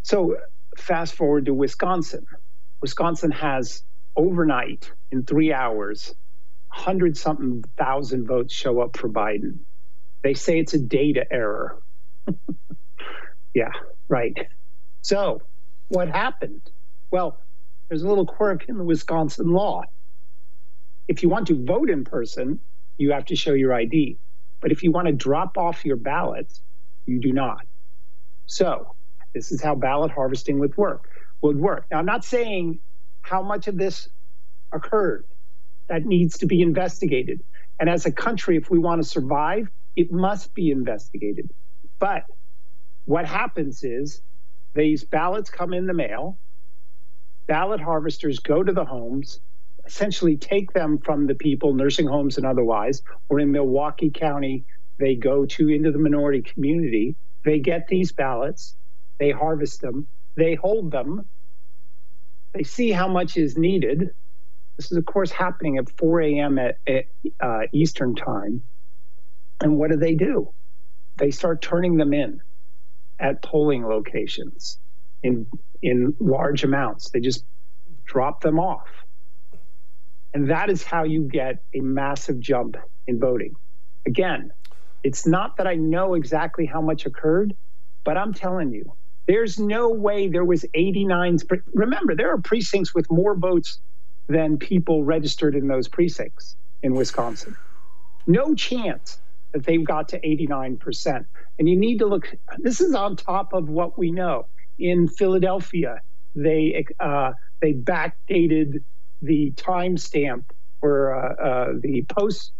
[0.03, 0.37] So,
[0.77, 2.25] fast forward to Wisconsin.
[2.81, 3.83] Wisconsin has
[4.15, 6.13] overnight in three hours,
[6.69, 9.59] hundred something thousand votes show up for Biden.
[10.23, 11.81] They say it's a data error.
[13.53, 13.71] yeah,
[14.07, 14.37] right.
[15.01, 15.41] So,
[15.89, 16.61] what happened?
[17.11, 17.39] Well,
[17.89, 19.83] there's a little quirk in the Wisconsin law.
[21.07, 22.59] If you want to vote in person,
[22.97, 24.19] you have to show your ID.
[24.61, 26.61] But if you want to drop off your ballots,
[27.05, 27.65] you do not.
[28.45, 28.95] So,
[29.33, 31.09] this is how ballot harvesting would work.
[31.41, 31.85] Would work.
[31.91, 32.79] Now, I'm not saying
[33.21, 34.09] how much of this
[34.71, 35.25] occurred.
[35.87, 37.41] That needs to be investigated.
[37.79, 41.49] And as a country, if we want to survive, it must be investigated.
[41.97, 42.25] But
[43.05, 44.21] what happens is
[44.75, 46.37] these ballots come in the mail,
[47.47, 49.39] ballot harvesters go to the homes,
[49.89, 54.63] essentially take them from the people, nursing homes and otherwise, or in Milwaukee County,
[54.99, 57.15] they go to into the minority community.
[57.43, 58.75] They get these ballots,
[59.19, 61.25] they harvest them, they hold them,
[62.53, 64.09] they see how much is needed.
[64.77, 66.59] This is, of course, happening at 4 a.m.
[66.59, 67.05] at, at
[67.41, 68.63] uh, Eastern Time.
[69.61, 70.53] And what do they do?
[71.17, 72.41] They start turning them in
[73.19, 74.77] at polling locations
[75.23, 75.47] in
[75.81, 77.09] in large amounts.
[77.09, 77.43] They just
[78.05, 78.87] drop them off.
[80.33, 83.53] And that is how you get a massive jump in voting.
[84.07, 84.51] Again,
[85.03, 87.55] it's not that I know exactly how much occurred,
[88.05, 88.93] but I'm telling you,
[89.27, 91.37] there's no way there was 89.
[91.73, 93.79] Remember, there are precincts with more votes
[94.27, 97.55] than people registered in those precincts in Wisconsin.
[98.27, 99.19] No chance
[99.53, 101.25] that they've got to 89%.
[101.57, 102.27] And you need to look,
[102.59, 104.47] this is on top of what we know.
[104.77, 106.01] In Philadelphia,
[106.35, 108.83] they, uh, they backdated
[109.21, 110.45] the timestamp
[110.81, 112.51] or uh, uh, the post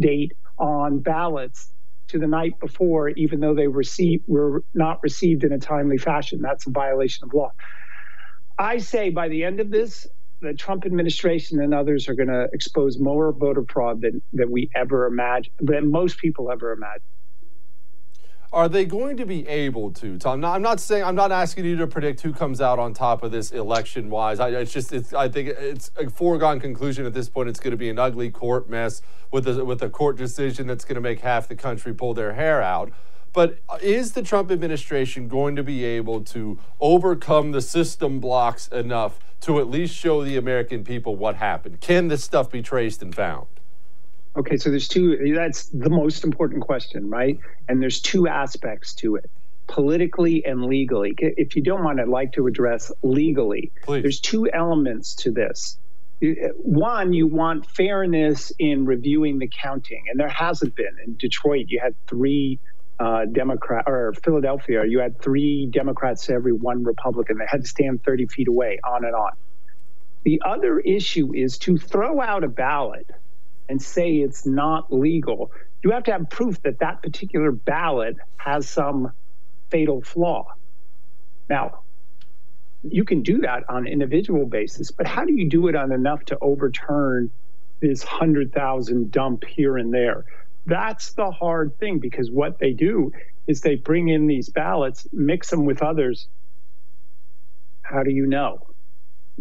[0.00, 1.72] date on ballots
[2.08, 6.40] to the night before, even though they were not received in a timely fashion.
[6.42, 7.50] That's a violation of law.
[8.58, 10.06] I say by the end of this,
[10.40, 14.70] the Trump administration and others are going to expose more voter fraud than, than we
[14.74, 17.02] ever imagined, than most people ever imagined.
[18.50, 20.42] Are they going to be able to, Tom?
[20.42, 23.30] I'm not saying I'm not asking you to predict who comes out on top of
[23.30, 24.40] this election wise.
[24.40, 27.50] I, it's just it's, I think it's a foregone conclusion at this point.
[27.50, 30.86] It's going to be an ugly court mess with a, with a court decision that's
[30.86, 32.90] going to make half the country pull their hair out.
[33.34, 38.68] But uh, is the Trump administration going to be able to overcome the system blocks
[38.68, 41.82] enough to at least show the American people what happened?
[41.82, 43.48] Can this stuff be traced and found?
[44.38, 47.38] Okay, so there's two, that's the most important question, right?
[47.68, 49.28] And there's two aspects to it
[49.66, 51.14] politically and legally.
[51.18, 53.72] If you don't mind, I'd like to address legally.
[53.82, 54.02] Please.
[54.02, 55.78] There's two elements to this.
[56.56, 60.96] One, you want fairness in reviewing the counting, and there hasn't been.
[61.04, 62.58] In Detroit, you had three
[62.98, 67.38] uh, Democrat, or Philadelphia, you had three Democrats to every one Republican.
[67.38, 69.32] They had to stand 30 feet away, on and on.
[70.24, 73.08] The other issue is to throw out a ballot
[73.68, 75.50] and say it's not legal,
[75.82, 79.12] you have to have proof that that particular ballot has some
[79.70, 80.46] fatal flaw.
[81.48, 81.80] Now,
[82.82, 85.92] you can do that on an individual basis, but how do you do it on
[85.92, 87.30] enough to overturn
[87.80, 90.24] this 100,000 dump here and there?
[90.66, 93.12] That's the hard thing because what they do
[93.46, 96.28] is they bring in these ballots, mix them with others.
[97.82, 98.67] How do you know?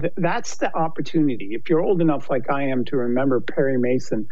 [0.02, 1.50] Th- that's the opportunity.
[1.54, 4.28] If you're old enough, like I am, to remember Perry Mason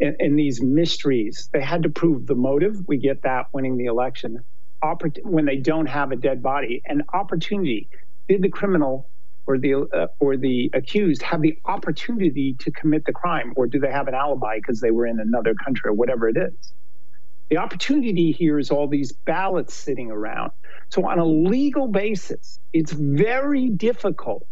[0.00, 2.76] and, and these mysteries, they had to prove the motive.
[2.88, 4.38] We get that winning the election.
[4.84, 7.88] Oppor- when they don't have a dead body, and opportunity.
[8.28, 9.10] Did the criminal
[9.46, 13.80] or the uh, or the accused have the opportunity to commit the crime, or do
[13.80, 16.54] they have an alibi because they were in another country or whatever it is?
[17.50, 20.52] The opportunity here is all these ballots sitting around.
[20.90, 24.48] So, on a legal basis, it's very difficult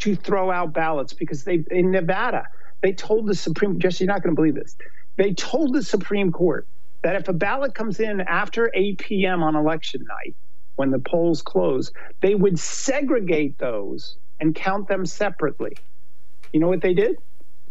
[0.00, 2.46] to throw out ballots because they in Nevada
[2.80, 4.76] they told the Supreme Jesse, you're not going to believe this.
[5.16, 6.66] They told the Supreme Court
[7.02, 9.42] that if a ballot comes in after 8 p.m.
[9.42, 10.36] on election night,
[10.76, 11.90] when the polls close,
[12.20, 15.76] they would segregate those and count them separately.
[16.52, 17.16] You know what they did?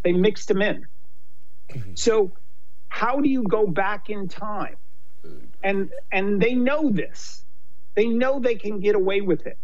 [0.04, 0.86] They mixed them in.
[1.70, 1.92] Mm-hmm.
[1.96, 2.34] So,
[2.90, 4.76] how do you go back in time?
[5.64, 7.44] And and they know this.
[7.96, 9.58] They know they can get away with it.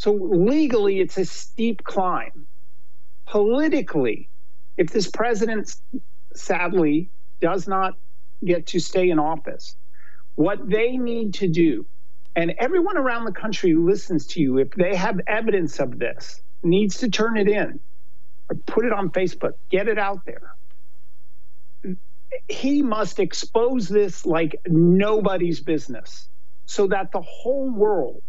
[0.00, 2.46] So legally, it's a steep climb.
[3.26, 4.30] Politically,
[4.78, 5.76] if this president
[6.34, 7.10] sadly
[7.42, 7.98] does not
[8.42, 9.76] get to stay in office,
[10.36, 11.84] what they need to do,
[12.34, 16.40] and everyone around the country who listens to you, if they have evidence of this,
[16.62, 17.78] needs to turn it in
[18.48, 20.54] or put it on Facebook, get it out there.
[22.48, 26.30] He must expose this like nobody's business
[26.64, 28.22] so that the whole world,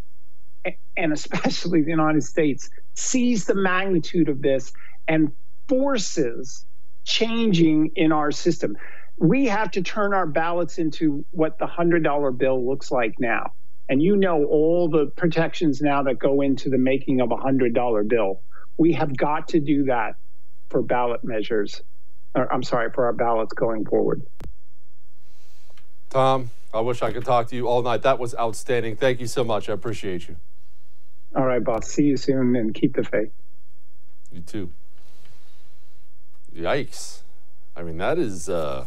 [0.97, 4.73] and especially the United States, sees the magnitude of this
[5.07, 5.31] and
[5.67, 6.65] forces
[7.03, 8.77] changing in our system.
[9.17, 13.53] We have to turn our ballots into what the $100 bill looks like now.
[13.89, 18.07] And you know all the protections now that go into the making of a $100
[18.07, 18.41] bill.
[18.77, 20.15] We have got to do that
[20.69, 21.81] for ballot measures.
[22.33, 24.21] Or, I'm sorry, for our ballots going forward.
[26.09, 28.03] Tom, I wish I could talk to you all night.
[28.03, 28.95] That was outstanding.
[28.95, 29.69] Thank you so much.
[29.69, 30.37] I appreciate you.
[31.35, 31.87] All right, boss.
[31.87, 33.31] See you soon and keep the faith.
[34.31, 34.71] You too.
[36.55, 37.21] Yikes.
[37.75, 38.85] I mean, that is, uh,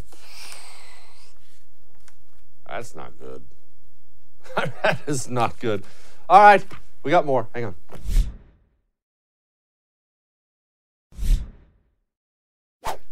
[2.68, 3.42] that's not good.
[4.57, 5.84] that is not good.
[6.28, 6.64] All right,
[7.03, 7.49] we got more.
[7.55, 7.74] Hang on.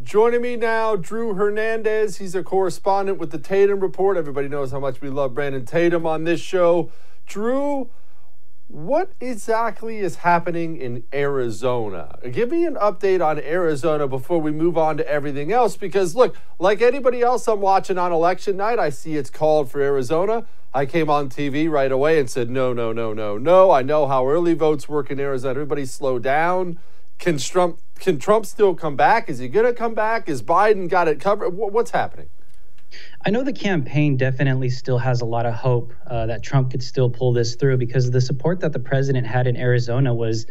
[0.03, 2.19] Joining me now, Drew Hernandez.
[2.19, 4.19] He's a correspondent with the Tatum Report.
[4.19, 6.91] Everybody knows how much we love Brandon Tatum on this show.
[7.25, 7.89] Drew,
[8.73, 12.19] what exactly is happening in Arizona?
[12.33, 15.77] Give me an update on Arizona before we move on to everything else.
[15.77, 19.83] Because, look, like anybody else I'm watching on election night, I see it's called for
[19.83, 20.47] Arizona.
[20.73, 23.71] I came on TV right away and said, no, no, no, no, no.
[23.71, 25.51] I know how early votes work in Arizona.
[25.51, 26.79] Everybody slow down.
[27.19, 29.29] Can Trump can Trump still come back?
[29.29, 30.31] Is he going to come back?
[30.31, 31.51] Is Biden got it covered?
[31.51, 32.31] What's happening?
[33.25, 36.83] I know the campaign definitely still has a lot of hope uh, that Trump could
[36.83, 40.47] still pull this through because the support that the president had in Arizona was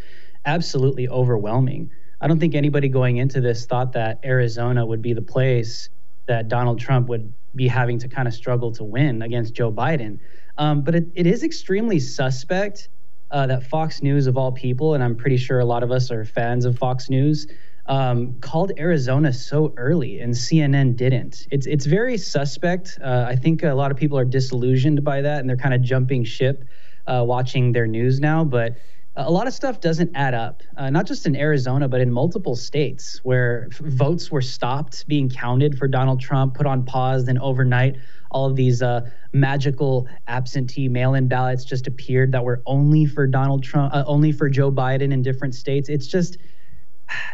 [0.46, 1.92] absolutely overwhelming.
[2.20, 5.90] I don't think anybody going into this thought that Arizona would be the place
[6.28, 10.20] that Donald Trump would be having to kind of struggle to win against Joe Biden.
[10.58, 12.90] Um, but it, it is extremely suspect
[13.32, 16.12] uh, that Fox News, of all people, and I'm pretty sure a lot of us
[16.12, 17.48] are fans of Fox News,
[17.92, 21.46] um, called Arizona so early and CNN didn't.
[21.52, 22.98] It's it's very suspect.
[23.04, 25.82] Uh, I think a lot of people are disillusioned by that and they're kind of
[25.82, 26.64] jumping ship,
[27.06, 28.46] uh, watching their news now.
[28.46, 28.78] But
[29.18, 30.64] a lot of stuff doesn't add up.
[30.78, 35.30] Uh, not just in Arizona, but in multiple states where f- votes were stopped being
[35.30, 37.98] counted for Donald Trump, put on pause, then overnight
[38.32, 39.02] all of these uh,
[39.34, 44.50] magical absentee mail-in ballots just appeared that were only for Donald Trump, uh, only for
[44.50, 45.90] Joe Biden in different states.
[45.90, 46.38] It's just,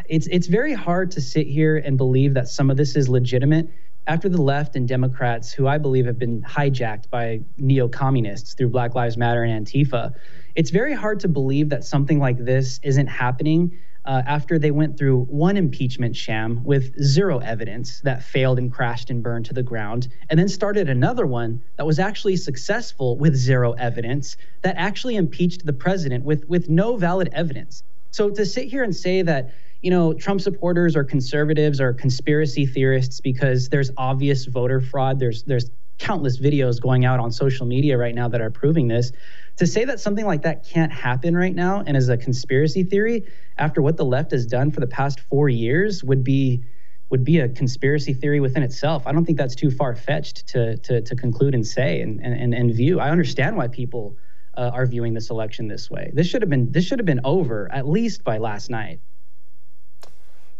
[0.08, 3.68] it's it's very hard to sit here and believe that some of this is legitimate
[4.06, 8.94] after the left and Democrats, who I believe have been hijacked by neo-communists through Black
[8.94, 10.14] Lives Matter and Antifa.
[10.54, 14.96] It's very hard to believe that something like this isn't happening uh, after they went
[14.96, 19.62] through one impeachment sham with zero evidence that failed and crashed and burned to the
[19.62, 25.16] ground, and then started another one that was actually successful with zero evidence that actually
[25.16, 27.82] impeached the president with, with no valid evidence.
[28.10, 29.52] So to sit here and say that,
[29.82, 35.44] you know, Trump supporters or conservatives or conspiracy theorists because there's obvious voter fraud, there's
[35.44, 39.10] there's countless videos going out on social media right now that are proving this
[39.56, 43.24] to say that something like that can't happen right now and is a conspiracy theory
[43.56, 46.62] after what the left has done for the past four years would be
[47.10, 49.06] would be a conspiracy theory within itself.
[49.06, 52.52] I don't think that's too far fetched to, to, to conclude and say and, and,
[52.52, 53.00] and view.
[53.00, 54.18] I understand why people
[54.54, 56.10] uh, are viewing this election this way.
[56.12, 59.00] This should have been this should have been over at least by last night.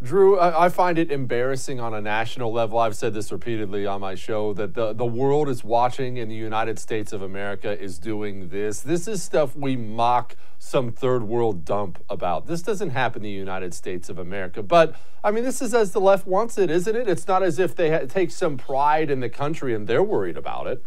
[0.00, 2.78] Drew, I find it embarrassing on a national level.
[2.78, 6.36] I've said this repeatedly on my show that the, the world is watching and the
[6.36, 8.78] United States of America is doing this.
[8.78, 12.46] This is stuff we mock some third world dump about.
[12.46, 14.62] This doesn't happen in the United States of America.
[14.62, 14.94] But,
[15.24, 17.08] I mean, this is as the left wants it, isn't it?
[17.08, 20.36] It's not as if they ha- take some pride in the country and they're worried
[20.36, 20.84] about it.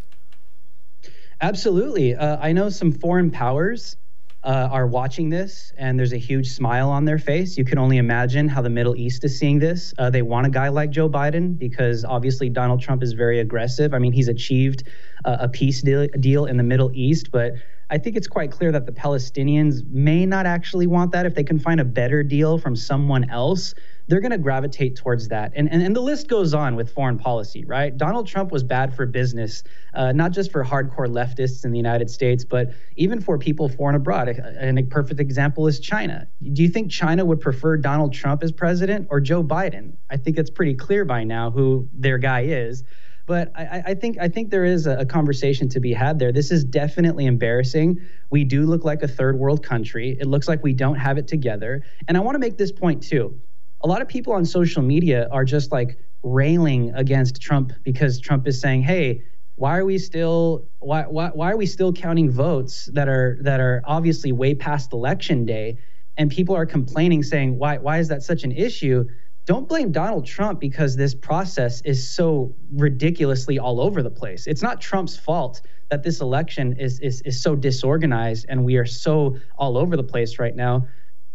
[1.41, 2.15] Absolutely.
[2.15, 3.97] Uh, I know some foreign powers
[4.43, 7.57] uh, are watching this and there's a huge smile on their face.
[7.57, 9.93] You can only imagine how the Middle East is seeing this.
[9.97, 13.93] Uh, they want a guy like Joe Biden because obviously Donald Trump is very aggressive.
[13.93, 14.83] I mean, he's achieved
[15.25, 17.53] uh, a peace deal, deal in the Middle East, but
[17.91, 21.25] I think it's quite clear that the Palestinians may not actually want that.
[21.25, 23.75] If they can find a better deal from someone else,
[24.11, 25.53] they're going to gravitate towards that.
[25.55, 27.95] And, and, and the list goes on with foreign policy, right?
[27.95, 32.09] Donald Trump was bad for business, uh, not just for hardcore leftists in the United
[32.09, 34.27] States, but even for people foreign abroad.
[34.27, 36.27] And a perfect example is China.
[36.51, 39.93] Do you think China would prefer Donald Trump as president or Joe Biden?
[40.09, 42.83] I think it's pretty clear by now who their guy is.
[43.27, 46.33] But I, I, think I think there is a, a conversation to be had there.
[46.33, 48.01] This is definitely embarrassing.
[48.29, 50.17] We do look like a third world country.
[50.19, 51.83] It looks like we don't have it together.
[52.09, 53.39] And I want to make this point too
[53.83, 58.47] a lot of people on social media are just like railing against Trump because Trump
[58.47, 59.23] is saying, "Hey,
[59.55, 63.59] why are we still why why, why are we still counting votes that are that
[63.59, 65.77] are obviously way past election day?"
[66.17, 69.05] And people are complaining saying, "Why why is that such an issue?"
[69.47, 74.45] Don't blame Donald Trump because this process is so ridiculously all over the place.
[74.45, 78.85] It's not Trump's fault that this election is is is so disorganized and we are
[78.85, 80.87] so all over the place right now.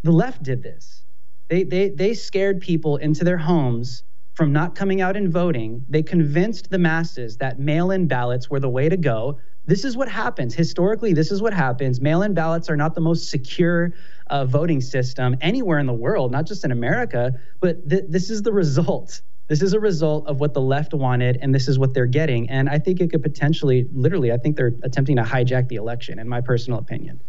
[0.05, 1.06] The left did this
[1.49, 4.03] they, they, they scared people into their homes
[4.35, 5.85] from not coming out and voting.
[5.89, 9.39] They convinced the masses that mail in ballots were the way to go.
[9.65, 10.55] This is what happens.
[10.55, 12.01] Historically, this is what happens.
[12.01, 13.93] Mail in ballots are not the most secure
[14.29, 18.43] uh, voting system anywhere in the world, not just in America, but th- this is
[18.43, 19.23] the result.
[19.49, 22.51] This is a result of what the left wanted, and this is what they're getting.
[22.51, 26.19] And I think it could potentially, literally, I think they're attempting to hijack the election,
[26.19, 27.21] in my personal opinion.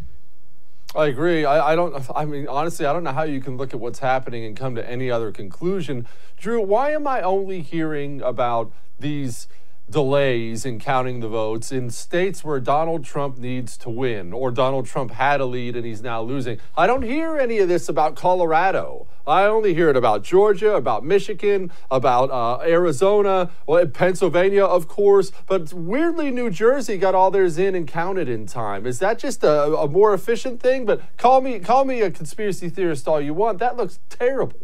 [0.98, 1.46] I agree.
[1.46, 4.00] I, I, don't, I mean, honestly, I don't know how you can look at what's
[4.00, 6.08] happening and come to any other conclusion.
[6.38, 9.48] Drew, why am I only hearing about these
[9.90, 14.86] delays in counting the votes in states where Donald Trump needs to win or Donald
[14.86, 16.60] Trump had a lead and he's now losing.
[16.76, 19.08] I don't hear any of this about Colorado.
[19.26, 25.32] I only hear it about Georgia, about Michigan, about uh, Arizona, well, Pennsylvania, of course.
[25.48, 28.86] But weirdly, New Jersey got all theirs in and counted in time.
[28.86, 30.86] Is that just a, a more efficient thing?
[30.86, 33.60] But call me call me a conspiracy theorist all you want.
[33.60, 34.60] That looks terrible.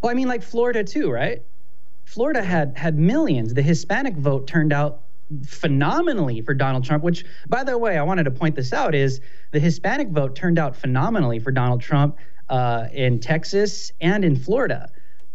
[0.00, 1.42] Well, I mean, like Florida too, right?
[2.08, 3.52] Florida had had millions.
[3.52, 5.02] The Hispanic vote turned out
[5.44, 9.20] phenomenally for Donald Trump, which, by the way, I wanted to point this out is
[9.50, 12.16] the Hispanic vote turned out phenomenally for Donald Trump
[12.48, 14.88] uh, in Texas and in Florida.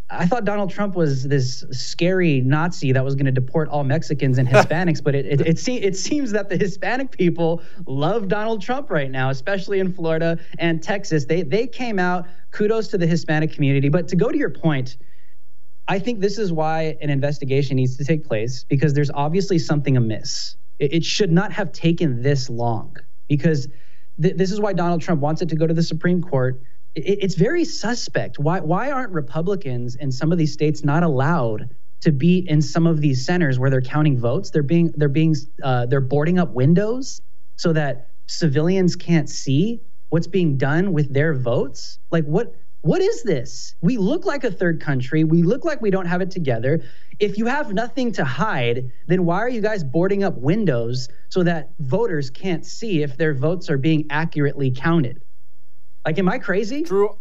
[0.10, 4.40] I thought Donald Trump was this scary Nazi that was going to deport all Mexicans
[4.40, 8.64] and Hispanics, but it it, it, se- it seems that the Hispanic people love Donald
[8.64, 11.26] Trump right now, especially in Florida and Texas.
[11.26, 12.26] They they came out.
[12.50, 13.90] Kudos to the Hispanic community.
[13.90, 14.98] But to go to your point,
[15.88, 19.98] I think this is why an investigation needs to take place because there's obviously something
[19.98, 20.56] amiss.
[20.80, 23.68] It, it should not have taken this long because
[24.22, 26.62] th- this is why Donald Trump wants it to go to the Supreme Court.
[26.96, 28.40] It, it's very suspect.
[28.40, 31.70] Why, why aren't Republicans in some of these states not allowed
[32.02, 34.52] to be in some of these centers where they're counting votes?
[34.52, 37.22] They're being they're being uh, they're boarding up windows
[37.58, 42.00] so that civilians can't see what's being done with their votes.
[42.10, 42.56] Like what?
[42.84, 43.76] What is this?
[43.80, 45.24] We look like a third country.
[45.24, 46.82] We look like we don't have it together.
[47.18, 51.44] If you have nothing to hide, then why are you guys boarding up windows so
[51.44, 55.24] that voters can't see if their votes are being accurately counted?
[56.06, 56.84] Like, am I crazy?
[56.84, 57.18] Drew,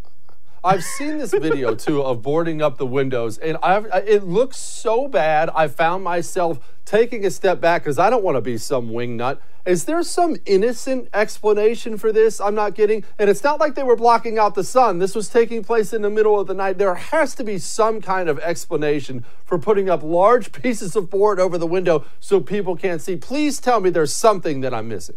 [0.64, 5.08] I've seen this video too of boarding up the windows, and I've, it looks so
[5.08, 5.50] bad.
[5.54, 9.38] I found myself taking a step back because I don't want to be some wingnut
[9.64, 13.04] is there some innocent explanation for this I'm not getting?
[13.18, 14.98] And it's not like they were blocking out the sun.
[14.98, 16.78] This was taking place in the middle of the night.
[16.78, 21.38] There has to be some kind of explanation for putting up large pieces of board
[21.38, 23.16] over the window so people can't see.
[23.16, 25.16] Please tell me there's something that I'm missing.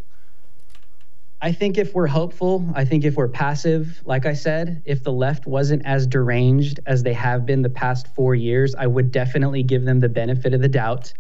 [1.45, 5.11] I think if we're hopeful, I think if we're passive, like I said, if the
[5.11, 9.61] left wasn't as deranged as they have been the past four years, I would definitely
[9.61, 11.13] give them the benefit of the doubt.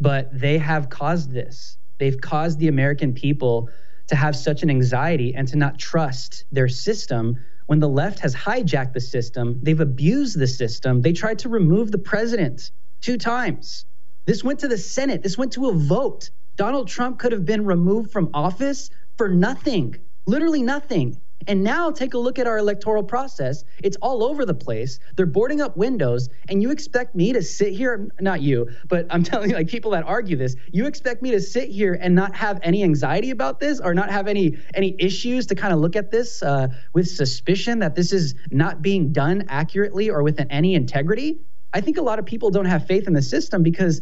[0.00, 1.78] But they have caused this.
[1.98, 3.70] They've caused the American people
[4.08, 7.38] to have such an anxiety and to not trust their system.
[7.66, 11.00] When the left has hijacked the system, they've abused the system.
[11.00, 13.84] They tried to remove the president two times.
[14.24, 16.30] This went to the Senate, this went to a vote.
[16.56, 18.90] Donald Trump could have been removed from office
[19.20, 19.94] for nothing,
[20.24, 21.20] literally nothing.
[21.46, 23.64] And now take a look at our electoral process.
[23.82, 24.98] It's all over the place.
[25.14, 29.22] They're boarding up windows, and you expect me to sit here, not you, but I'm
[29.30, 32.34] telling you, like people that argue this, you expect me to sit here and not
[32.34, 35.96] have any anxiety about this or not have any any issues to kind of look
[35.96, 40.74] at this uh, with suspicion that this is not being done accurately or with any
[40.74, 41.40] integrity?
[41.74, 44.00] I think a lot of people don't have faith in the system because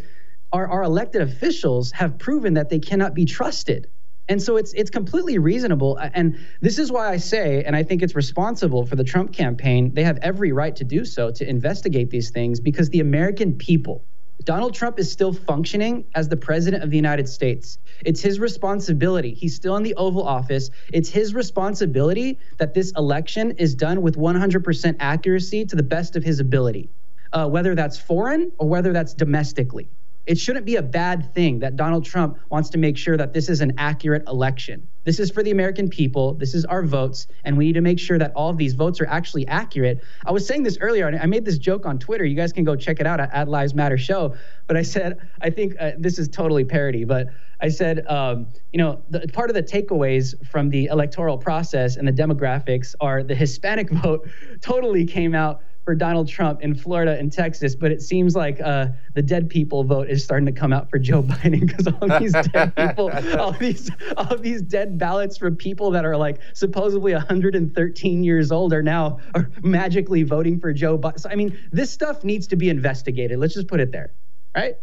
[0.52, 3.88] our, our elected officials have proven that they cannot be trusted.
[4.28, 5.96] And so it's it's completely reasonable.
[5.96, 9.94] And this is why I say, and I think it's responsible for the Trump campaign.
[9.94, 14.04] They have every right to do so to investigate these things because the American people,
[14.44, 17.78] Donald Trump is still functioning as the president of the United States.
[18.04, 19.34] It's his responsibility.
[19.34, 20.70] He's still in the Oval Office.
[20.92, 26.22] It's his responsibility that this election is done with 100% accuracy to the best of
[26.22, 26.90] his ability,
[27.32, 29.88] uh, whether that's foreign or whether that's domestically.
[30.28, 33.48] It shouldn't be a bad thing that Donald Trump wants to make sure that this
[33.48, 34.86] is an accurate election.
[35.04, 36.34] This is for the American people.
[36.34, 37.28] This is our votes.
[37.44, 40.04] And we need to make sure that all of these votes are actually accurate.
[40.26, 42.26] I was saying this earlier, and I made this joke on Twitter.
[42.26, 44.34] You guys can go check it out at, at Lives Matter Show.
[44.66, 47.28] But I said, I think uh, this is totally parody, but
[47.62, 52.06] I said, um, you know, the, part of the takeaways from the electoral process and
[52.06, 54.28] the demographics are the Hispanic vote
[54.60, 58.88] totally came out for Donald Trump in Florida and Texas, but it seems like uh,
[59.14, 62.34] the dead people vote is starting to come out for Joe Biden because all these
[62.52, 68.22] dead people, all these, all these dead ballots for people that are like supposedly 113
[68.22, 71.20] years old are now are magically voting for Joe Biden.
[71.20, 73.38] So, I mean, this stuff needs to be investigated.
[73.38, 74.12] Let's just put it there,
[74.54, 74.76] right?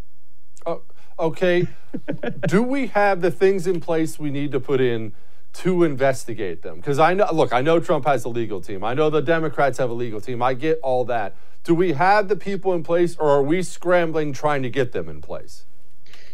[0.66, 0.82] Oh,
[1.20, 1.68] okay.
[2.48, 5.14] Do we have the things in place we need to put in?
[5.58, 6.78] To investigate them.
[6.78, 8.84] Because I know, look, I know Trump has a legal team.
[8.84, 10.42] I know the Democrats have a legal team.
[10.42, 11.36] I get all that.
[11.64, 15.08] Do we have the people in place or are we scrambling trying to get them
[15.08, 15.66] in place?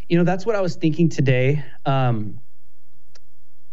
[0.10, 1.64] You know, that's what I was thinking today.
[1.86, 2.40] Um,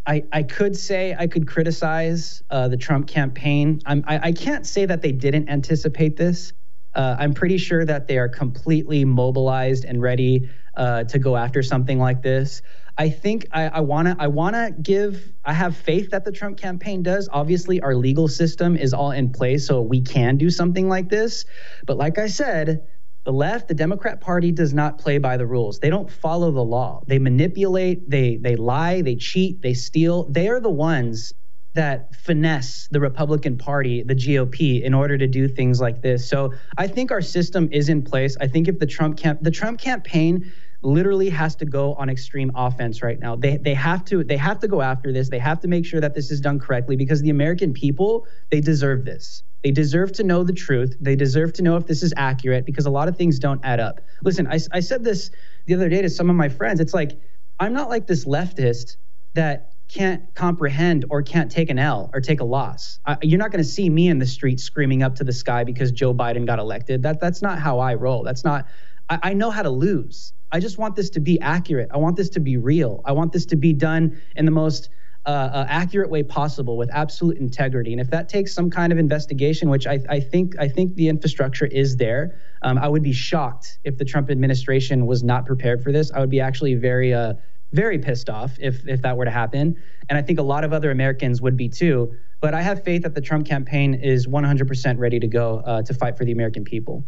[0.05, 3.81] I, I could say I could criticize uh, the Trump campaign.
[3.85, 6.53] I'm, I, I can't say that they didn't anticipate this.
[6.93, 11.61] Uh, I'm pretty sure that they are completely mobilized and ready uh, to go after
[11.61, 12.61] something like this.
[12.99, 17.29] I think I, wanna I wanna give I have faith that the Trump campaign does.
[17.31, 21.45] Obviously, our legal system is all in place, so we can do something like this.
[21.87, 22.85] But like I said,
[23.23, 25.79] the left, the Democrat Party does not play by the rules.
[25.79, 27.01] They don't follow the law.
[27.07, 30.29] They manipulate, they they lie, they cheat, they steal.
[30.29, 31.31] They are the ones
[31.75, 36.27] that finesse the Republican Party, the GOP, in order to do things like this.
[36.27, 38.35] So I think our system is in place.
[38.41, 42.51] I think if the Trump camp the Trump campaign literally has to go on extreme
[42.55, 43.35] offense right now.
[43.35, 45.29] They they have to they have to go after this.
[45.29, 48.61] They have to make sure that this is done correctly because the American people, they
[48.61, 49.43] deserve this.
[49.63, 50.95] They deserve to know the truth.
[51.01, 53.79] They deserve to know if this is accurate because a lot of things don't add
[53.79, 53.99] up.
[54.23, 55.31] Listen, I, I said this
[55.65, 56.79] the other day to some of my friends.
[56.79, 57.19] It's like,
[57.59, 58.95] I'm not like this leftist
[59.33, 62.99] that can't comprehend or can't take an L or take a loss.
[63.05, 65.63] I, you're not going to see me in the street screaming up to the sky
[65.65, 67.03] because Joe Biden got elected.
[67.03, 68.23] That that's not how I roll.
[68.23, 68.65] That's not.
[69.09, 70.33] I, I know how to lose.
[70.51, 71.89] I just want this to be accurate.
[71.93, 73.01] I want this to be real.
[73.05, 74.89] I want this to be done in the most
[75.25, 77.91] uh, uh, accurate way possible with absolute integrity.
[77.91, 81.09] And if that takes some kind of investigation, which I, I think I think the
[81.09, 85.83] infrastructure is there, um, I would be shocked if the Trump administration was not prepared
[85.83, 86.11] for this.
[86.11, 87.33] I would be actually very uh,
[87.73, 89.75] very pissed off if if that were to happen.
[90.07, 92.13] And I think a lot of other Americans would be too.
[92.41, 95.93] But I have faith that the Trump campaign is 100% ready to go uh, to
[95.93, 97.03] fight for the American people.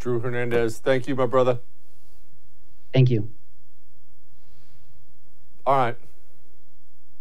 [0.00, 1.58] Drew Hernandez, thank you, my brother.
[2.94, 3.30] Thank you.
[5.66, 5.96] All right.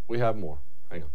[0.08, 0.60] We have more.
[0.90, 1.10] Hang on.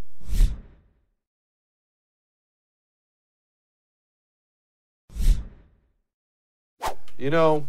[7.16, 7.66] You know,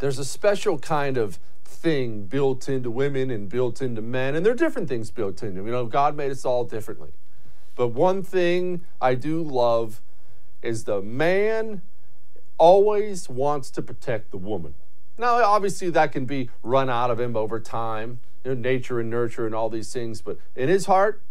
[0.00, 4.54] there's a special kind of thing built into women and built into men, and there
[4.54, 5.66] are different things built into them.
[5.66, 7.10] You know, God made us all differently.
[7.74, 10.00] But one thing I do love
[10.62, 11.82] is the man
[12.58, 14.74] always wants to protect the woman.
[15.18, 19.08] Now, obviously, that can be run out of him over time, you know, nature and
[19.08, 20.20] nurture and all these things.
[20.20, 21.22] But in his heart,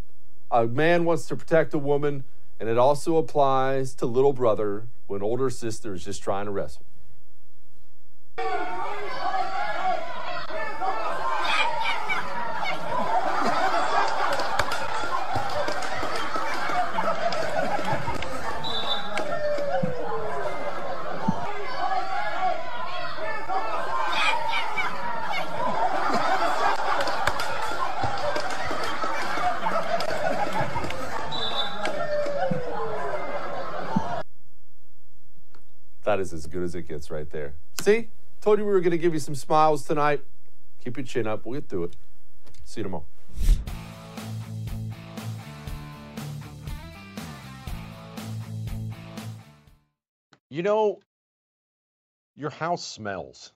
[0.52, 2.24] a man wants to protect a woman,
[2.60, 6.84] and it also applies to little brother when older sister is just trying to wrestle.
[36.16, 37.56] That is as good as it gets right there.
[37.82, 38.08] See?
[38.40, 40.24] Told you we were going to give you some smiles tonight.
[40.82, 41.46] Keep your chin up.
[41.46, 41.98] We'll get through it.
[42.64, 43.04] See you tomorrow.
[50.50, 51.02] You know,
[52.38, 53.52] your house smells.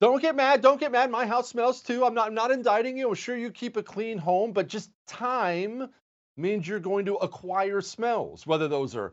[0.00, 0.62] Don't get mad.
[0.62, 1.10] Don't get mad.
[1.10, 2.06] My house smells too.
[2.06, 3.08] I'm not I'm not indicting you.
[3.08, 5.90] I'm sure you keep a clean home, but just time
[6.38, 9.12] means you're going to acquire smells, whether those are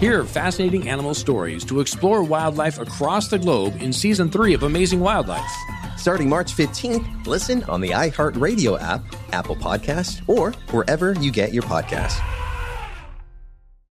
[0.00, 5.00] Hear fascinating animal stories to explore wildlife across the globe in season three of Amazing
[5.00, 5.50] Wildlife.
[5.98, 9.02] Starting March 15th, listen on the iHeartRadio app,
[9.34, 12.18] Apple Podcast, or wherever you get your podcasts.